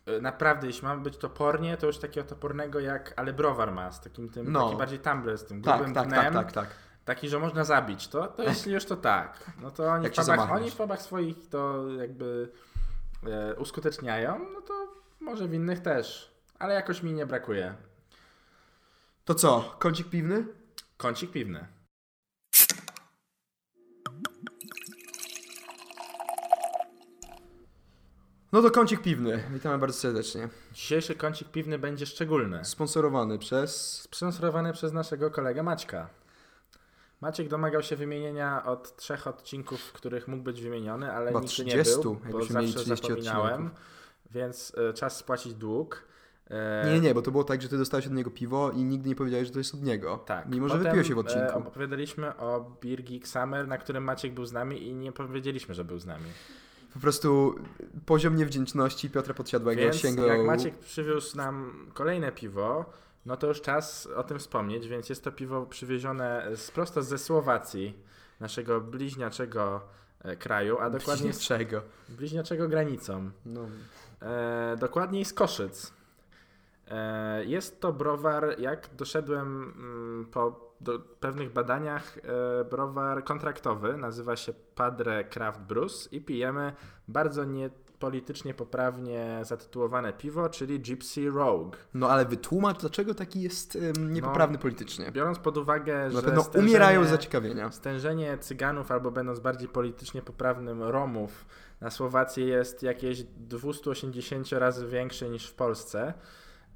y, 0.07 0.21
naprawdę, 0.21 0.67
jeśli 0.67 0.87
ma 0.87 0.97
być 0.97 1.17
topornie, 1.17 1.77
to 1.77 1.87
już 1.87 1.97
takiego 1.97 2.29
topornego 2.29 2.79
jak 2.79 3.13
ale 3.15 3.33
browar 3.33 3.71
ma, 3.71 3.91
z 3.91 4.01
takim 4.01 4.29
tym, 4.29 4.51
No. 4.51 4.65
taki 4.65 4.77
bardziej 4.77 4.99
tumbler, 4.99 5.37
z 5.37 5.45
tym 5.45 5.61
Tak, 5.61 5.75
grubym 5.77 5.93
tak, 5.93 6.07
dnem, 6.07 6.33
tak, 6.33 6.33
tak, 6.33 6.51
tak. 6.51 6.67
Taki, 7.05 7.29
że 7.29 7.39
można 7.39 7.63
zabić, 7.63 8.07
to, 8.07 8.27
to 8.27 8.43
jeśli 8.43 8.73
już 8.73 8.85
to 8.85 8.95
tak. 8.95 9.51
No 9.61 9.71
to 9.71 9.91
oni, 9.91 10.09
w 10.09 10.15
pubach, 10.15 10.51
oni 10.51 10.71
w 10.71 10.75
pubach 10.75 11.01
swoich 11.01 11.49
to 11.49 11.87
jakby 11.99 12.51
e, 13.27 13.55
uskuteczniają, 13.55 14.39
no 14.53 14.61
to 14.61 14.87
może 15.19 15.47
w 15.47 15.53
innych 15.53 15.79
też, 15.79 16.31
ale 16.59 16.73
jakoś 16.73 17.03
mi 17.03 17.13
nie 17.13 17.25
brakuje. 17.25 17.75
To 19.25 19.35
co, 19.35 19.75
kącik 19.79 20.09
piwny? 20.09 20.45
Kącik 20.97 21.31
piwny. 21.31 21.67
No 28.51 28.61
to 28.61 28.71
kącik 28.71 29.01
piwny. 29.01 29.43
Witamy 29.51 29.77
bardzo 29.77 29.99
serdecznie. 29.99 30.49
Dzisiejszy 30.73 31.15
kącik 31.15 31.51
piwny 31.51 31.79
będzie 31.79 32.05
szczególny. 32.05 32.65
Sponsorowany 32.65 33.39
przez... 33.39 34.01
Sponsorowany 34.11 34.73
przez 34.73 34.93
naszego 34.93 35.31
kolegę 35.31 35.63
Maćka. 35.63 36.09
Maciek 37.21 37.47
domagał 37.47 37.83
się 37.83 37.95
wymienienia 37.95 38.65
od 38.65 38.95
trzech 38.95 39.27
odcinków, 39.27 39.79
w 39.81 39.93
których 39.93 40.27
mógł 40.27 40.43
być 40.43 40.61
wymieniony, 40.61 41.11
ale 41.13 41.31
nigdy 41.33 41.47
30, 41.47 41.95
nie 41.97 42.03
był, 42.03 42.17
bo 42.31 42.43
zawsze 42.45 42.63
30 42.63 42.85
zapominałem, 42.95 43.53
odcinków. 43.53 43.79
więc 44.31 44.73
e, 44.89 44.93
czas 44.93 45.17
spłacić 45.17 45.53
dług. 45.53 46.03
E, 46.49 46.89
Nie, 46.91 46.99
nie, 46.99 47.13
bo 47.13 47.21
to 47.21 47.31
było 47.31 47.43
tak, 47.43 47.61
że 47.61 47.69
ty 47.69 47.77
dostałeś 47.77 48.07
od 48.07 48.13
niego 48.13 48.31
piwo 48.31 48.71
i 48.71 48.83
nigdy 48.83 49.09
nie 49.09 49.15
powiedziałeś, 49.15 49.47
że 49.47 49.53
to 49.53 49.59
jest 49.59 49.73
od 49.73 49.81
niego. 49.83 50.17
Tak. 50.25 50.49
Mimo, 50.49 50.69
że 50.69 50.77
wypiłeś 50.77 51.07
się 51.07 51.15
w 51.15 51.17
E, 51.17 51.21
odcinku. 51.21 51.57
opowiadaliśmy 51.59 52.37
o 52.37 52.77
Beer 52.83 53.03
Geek 53.03 53.27
Summer, 53.27 53.67
na 53.67 53.77
którym 53.77 54.03
Maciek 54.03 54.33
był 54.33 54.45
z 54.45 54.51
nami 54.53 54.87
i 54.87 54.93
nie 54.93 55.11
powiedzieliśmy, 55.11 55.75
że 55.75 55.83
był 55.85 55.99
z 55.99 56.05
nami. 56.05 56.25
Po 56.93 56.99
prostu 56.99 57.55
poziom 58.05 58.35
niewdzięczności 58.35 59.09
Piotra 59.09 59.33
Podsiadłego 59.33 59.81
Więc 59.81 59.95
sięgnął... 59.95 60.27
jak 60.27 60.41
Maciek 60.45 60.77
przywiózł 60.77 61.37
nam 61.37 61.73
kolejne 61.93 62.31
piwo, 62.31 62.85
no 63.25 63.37
to 63.37 63.47
już 63.47 63.61
czas 63.61 64.07
o 64.15 64.23
tym 64.23 64.39
wspomnieć, 64.39 64.87
więc 64.87 65.09
jest 65.09 65.23
to 65.23 65.31
piwo 65.31 65.65
przywiezione 65.65 66.47
z, 66.55 66.71
prosto 66.71 67.03
ze 67.03 67.17
Słowacji, 67.17 67.99
naszego 68.39 68.81
bliźniaczego 68.81 69.81
e, 70.23 70.35
kraju, 70.35 70.79
a 70.79 70.89
dokładnie 70.89 71.33
z 71.33 71.39
Czego? 71.39 71.81
bliźniaczego 72.09 72.67
granicą. 72.67 73.31
No. 73.45 73.67
E, 74.21 74.75
dokładniej 74.79 75.25
z 75.25 75.33
Koszyc. 75.33 75.93
E, 76.87 77.45
jest 77.45 77.81
to 77.81 77.93
browar, 77.93 78.59
jak 78.59 78.89
doszedłem 78.95 79.73
mm, 79.77 80.25
po 80.25 80.65
do, 80.81 80.99
pewnych 80.99 81.53
badaniach, 81.53 82.17
e, 82.17 82.65
browar 82.65 83.23
kontraktowy, 83.23 83.97
nazywa 83.97 84.35
się 84.35 84.53
Padre 84.75 85.23
Craft 85.23 85.61
Brews 85.61 86.13
i 86.13 86.21
pijemy 86.21 86.73
bardzo 87.07 87.45
niepolitycznie 88.09 88.53
poprawnie 88.53 89.39
zatytułowane 89.43 90.13
piwo, 90.13 90.49
czyli 90.49 90.79
Gypsy 90.79 91.29
Rogue. 91.29 91.71
no 91.93 92.09
ale 92.09 92.25
wytłumacz, 92.25 92.79
dlaczego 92.79 93.13
taki 93.15 93.41
jest 93.41 93.75
ym, 93.75 94.13
niepoprawny 94.13 94.57
politycznie. 94.57 95.11
Biorąc 95.11 95.39
pod 95.39 95.57
uwagę, 95.57 96.03
Na 96.03 96.09
że 96.11 96.21
pewno 96.21 96.41
stężenie- 96.43 96.59
umierają 96.69 97.05
z 97.05 97.09
zaciekawienia. 97.09 97.71
Stężenie 97.71 98.37
Cyganów, 98.37 98.91
albo 98.91 99.11
będąc 99.11 99.39
bardziej 99.39 99.67
politycznie 99.69 100.21
poprawnym, 100.21 100.83
Romów 100.83 101.45
na 101.81 101.89
Słowacji 101.89 102.47
jest 102.47 102.83
jakieś 102.83 103.23
280 103.23 104.51
razy 104.59 104.87
większe 104.87 105.29
niż 105.29 105.47
w 105.47 105.53
Polsce. 105.53 106.13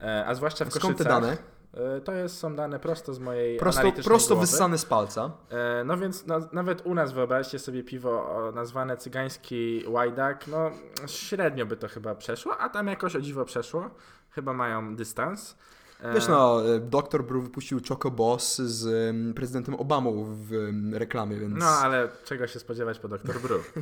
E, 0.02 0.26
A 0.26 0.36
zwłaszcza 0.36 0.66
w 0.66 0.70
Skąd 0.74 0.82
Koszyczach. 0.98 0.98
te 0.98 1.22
dane? 1.22 1.38
E, 1.74 2.02
To 2.02 2.12
jest, 2.14 2.38
są 2.38 2.56
dane 2.56 2.80
prosto 2.80 3.14
z 3.14 3.20
mojej 3.20 3.58
Prosto, 3.60 3.92
prosto 4.04 4.36
głowy. 4.36 4.48
wyssane 4.48 4.78
z 4.78 4.86
palca. 4.86 5.32
E, 5.50 5.84
No 5.84 5.98
więc 5.98 6.26
no, 6.28 6.40
nawet 6.52 6.86
u 6.86 6.96
nas 6.96 7.12
wyobraźcie 7.14 7.60
sobie 7.60 7.84
piwo 7.84 8.52
nazwane 8.56 8.98
cygański 8.98 9.84
łajdak, 9.88 10.48
no 10.48 10.72
średnio 11.08 11.66
by 11.66 11.78
to 11.78 11.88
chyba 11.88 12.16
przeszło, 12.16 12.58
a 12.58 12.70
tam 12.70 12.88
jakoś 12.88 13.16
o 13.16 13.22
dziwo 13.22 13.46
przeszło. 13.46 13.90
Chyba 14.32 14.54
mają 14.54 14.96
dystans. 14.96 15.56
E, 16.02 16.14
Wiesz 16.14 16.28
no, 16.28 16.62
Dr. 16.80 17.24
Brew 17.24 17.44
wypuścił 17.44 17.80
Choco 17.90 18.12
Boss 18.12 18.58
z 18.62 19.16
prezydentem 19.36 19.76
Obamą 19.76 20.26
w 20.28 20.52
reklamie, 20.94 21.36
więc... 21.38 21.54
No, 21.60 21.66
ale 21.66 22.10
czego 22.26 22.48
się 22.48 22.60
spodziewać 22.60 23.00
po 23.00 23.08
Dr. 23.08 23.40
Brew. 23.42 23.74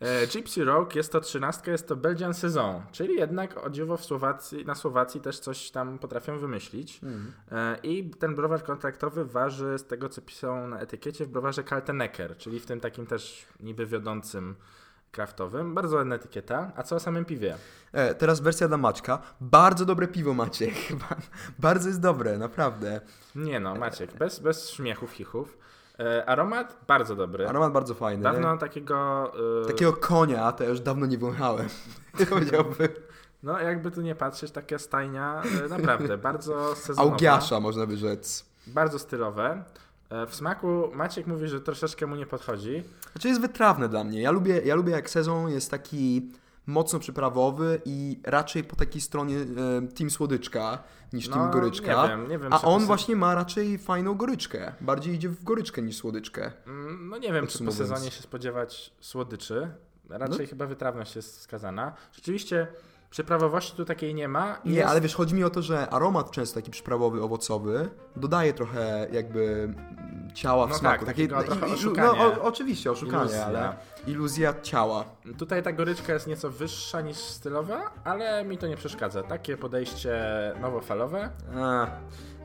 E, 0.00 0.26
Gypsy 0.26 0.64
Rogue 0.64 0.90
jest 0.94 1.12
to 1.12 1.20
trzynastka, 1.20 1.70
jest 1.70 1.88
to 1.88 1.96
Belgian 1.96 2.34
Saison, 2.34 2.82
czyli 2.92 3.14
jednak 3.14 3.64
o 3.66 3.70
dziwo 3.70 3.96
w 3.96 4.04
Słowacji, 4.04 4.64
na 4.64 4.74
Słowacji 4.74 5.20
też 5.20 5.38
coś 5.38 5.70
tam 5.70 5.98
potrafią 5.98 6.38
wymyślić. 6.38 7.00
Mm. 7.02 7.32
E, 7.52 7.76
I 7.82 8.10
ten 8.10 8.34
browar 8.34 8.62
kontraktowy 8.64 9.24
waży, 9.24 9.78
z 9.78 9.86
tego 9.86 10.08
co 10.08 10.22
piszą 10.22 10.68
na 10.68 10.80
etykiecie, 10.80 11.24
w 11.26 11.28
browarze 11.28 11.64
Kaltenecker, 11.64 12.36
czyli 12.36 12.60
w 12.60 12.66
tym 12.66 12.80
takim 12.80 13.06
też 13.06 13.46
niby 13.60 13.86
wiodącym 13.86 14.54
kraftowym. 15.12 15.74
Bardzo 15.74 15.96
ładna 15.96 16.14
etykieta. 16.14 16.72
A 16.76 16.82
co 16.82 16.96
o 16.96 17.00
samym 17.00 17.24
piwie? 17.24 17.56
E, 17.92 18.14
teraz 18.14 18.40
wersja 18.40 18.68
dla 18.68 18.76
Maćka. 18.76 19.22
Bardzo 19.40 19.84
dobre 19.84 20.08
piwo 20.08 20.34
macie. 20.34 20.66
Ba- 21.10 21.16
Bardzo 21.58 21.88
jest 21.88 22.00
dobre, 22.00 22.38
naprawdę. 22.38 23.00
Nie 23.34 23.60
no, 23.60 23.74
Maciek, 23.74 24.14
bez, 24.16 24.38
bez 24.40 24.70
śmiechów, 24.70 25.12
chichów. 25.12 25.58
E, 26.00 26.26
aromat 26.28 26.76
bardzo 26.86 27.16
dobry. 27.16 27.48
Aromat 27.48 27.72
bardzo 27.72 27.94
fajny. 27.94 28.22
Dawno 28.22 28.56
takiego... 28.56 29.32
e, 29.62 29.66
Takiego 29.66 29.92
konia 29.92 30.52
to 30.52 30.64
ja 30.64 30.70
już 30.70 30.80
dawno 30.80 31.06
nie 31.06 31.18
wąchałem. 31.18 31.68
Powiedziałbym. 32.30 32.88
No, 33.42 33.60
jakby 33.60 33.90
tu 33.90 34.02
nie 34.02 34.14
patrzeć, 34.14 34.50
taka 34.50 34.78
stajnia, 34.78 35.42
e, 35.64 35.68
naprawdę, 35.68 36.18
bardzo 36.28 36.74
sezonowa. 36.74 37.12
Augiasza 37.12 37.60
można 37.60 37.86
by 37.86 37.96
rzec. 37.96 38.44
Bardzo 38.66 38.98
stylowe. 38.98 39.64
W 40.28 40.34
smaku 40.34 40.90
Maciek 40.94 41.26
mówi, 41.26 41.48
że 41.48 41.60
troszeczkę 41.60 42.06
mu 42.06 42.16
nie 42.16 42.26
podchodzi. 42.26 42.82
Znaczy 43.12 43.28
jest 43.28 43.40
wytrawne 43.40 43.88
dla 43.88 44.04
mnie. 44.04 44.20
Ja 44.22 44.30
lubię, 44.30 44.60
ja 44.64 44.74
lubię 44.74 44.92
jak 44.92 45.10
sezon 45.10 45.48
jest 45.48 45.70
taki 45.70 46.30
mocno 46.66 46.98
przyprawowy 46.98 47.80
i 47.84 48.20
raczej 48.24 48.64
po 48.64 48.76
takiej 48.76 49.00
stronie 49.00 49.36
e, 49.38 49.44
team 49.94 50.10
słodyczka 50.10 50.78
niż 51.12 51.28
team 51.28 51.50
goryczka. 51.50 52.02
Nie 52.02 52.08
wiem, 52.08 52.28
nie 52.28 52.38
wiem. 52.38 52.52
A 52.52 52.62
on 52.62 52.84
właśnie 52.86 53.16
ma 53.16 53.34
raczej 53.34 53.78
fajną 53.78 54.14
goryczkę. 54.14 54.72
Bardziej 54.80 55.14
idzie 55.14 55.28
w 55.28 55.44
goryczkę 55.44 55.82
niż 55.82 55.96
słodyczkę. 55.96 56.52
Mm, 56.66 57.08
No 57.08 57.18
nie 57.18 57.32
wiem, 57.32 57.46
czy 57.46 57.64
po 57.64 57.72
sezonie 57.72 58.10
się 58.10 58.22
spodziewać 58.22 58.92
słodyczy. 59.00 59.70
Raczej 60.10 60.38
No. 60.46 60.50
chyba 60.50 60.66
wytrawność 60.66 61.16
jest 61.16 61.38
wskazana. 61.38 61.92
Rzeczywiście 62.12 62.66
przyprawowości 63.10 63.76
tu 63.76 63.84
takiej 63.84 64.14
nie 64.14 64.28
ma. 64.28 64.58
Nie, 64.64 64.72
Jest- 64.74 64.88
ale 64.88 65.00
wiesz, 65.00 65.14
chodzi 65.14 65.34
mi 65.34 65.44
o 65.44 65.50
to, 65.50 65.62
że 65.62 65.90
aromat 65.90 66.30
często 66.30 66.54
taki 66.54 66.70
przyprawowy, 66.70 67.22
owocowy 67.22 67.88
dodaje 68.16 68.52
trochę 68.54 69.08
jakby 69.12 69.74
ciała 70.36 70.66
w 70.66 70.70
No 70.70 70.76
smaku. 70.76 71.06
tak, 71.06 71.16
trochę 71.16 71.66
no, 71.66 71.74
oszukania. 71.74 72.10
o, 72.10 72.42
oczywiście 72.42 72.90
oszukanie, 72.90 73.22
Iluzja. 73.22 73.46
ale 73.46 73.72
iluzja 74.06 74.54
ciała. 74.62 75.04
Tutaj 75.38 75.62
ta 75.62 75.72
goryczka 75.72 76.12
jest 76.12 76.26
nieco 76.26 76.50
wyższa 76.50 77.00
niż 77.00 77.16
stylowa, 77.16 77.90
ale 78.04 78.44
mi 78.44 78.58
to 78.58 78.66
nie 78.66 78.76
przeszkadza. 78.76 79.22
Takie 79.22 79.56
podejście 79.56 80.22
nowofalowe. 80.60 81.30
A, 81.56 81.86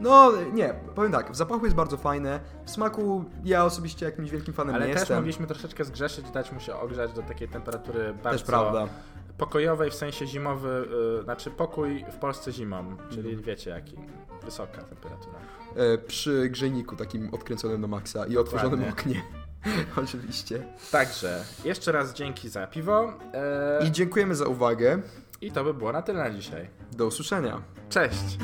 No 0.01 0.31
nie, 0.53 0.73
powiem 0.95 1.11
tak, 1.11 1.31
w 1.31 1.35
zapachu 1.35 1.65
jest 1.65 1.75
bardzo 1.77 1.97
fajne, 1.97 2.39
w 2.65 2.71
smaku 2.71 3.25
ja 3.43 3.65
osobiście 3.65 4.05
jakimś 4.05 4.31
wielkim 4.31 4.53
fanem 4.53 4.75
Ale 4.75 4.87
nie 4.87 4.93
też 4.93 5.01
jestem. 5.01 5.17
mogliśmy 5.17 5.47
troszeczkę 5.47 5.85
zgrzeszyć, 5.85 6.31
dać 6.31 6.51
mu 6.51 6.59
się 6.59 6.75
ogrzać 6.75 7.13
do 7.13 7.21
takiej 7.23 7.47
temperatury 7.47 8.13
bardzo 8.13 8.39
Też 8.39 8.43
prawda. 8.47 8.87
Pokojowej, 9.45 9.91
w 9.91 9.93
sensie 9.95 10.27
zimowy, 10.27 10.87
yy, 11.17 11.23
znaczy 11.23 11.51
pokój 11.51 12.05
w 12.11 12.15
Polsce 12.15 12.51
zimą, 12.51 12.97
czyli 13.09 13.19
Mhm. 13.29 13.41
wiecie 13.41 13.69
jaki, 13.69 13.95
wysoka 14.45 14.81
temperatura. 14.83 15.39
E, 15.75 15.97
przy 15.97 16.49
grzejniku 16.49 16.95
takim 16.95 17.33
odkręconym 17.33 17.81
na 17.81 17.87
maksa 17.87 18.25
i 18.25 18.37
otworzonym 18.37 18.79
Dokładnie. 18.79 19.21
oknie. 19.65 19.83
Oczywiście. 20.03 20.63
Także, 20.91 21.43
jeszcze 21.65 21.91
raz 21.91 22.13
dzięki 22.13 22.49
za 22.49 22.67
piwo 22.67 23.13
yy, 23.81 23.87
I 23.87 23.91
dziękujemy 23.91 24.35
za 24.35 24.45
uwagę. 24.45 24.99
i 25.41 25.51
to 25.51 25.63
by 25.63 25.73
było 25.73 25.91
na 25.91 26.01
tyle 26.01 26.19
na 26.19 26.29
dzisiaj. 26.31 26.69
Do 26.91 27.05
usłyszenia. 27.05 27.61
Cześć! 27.89 28.37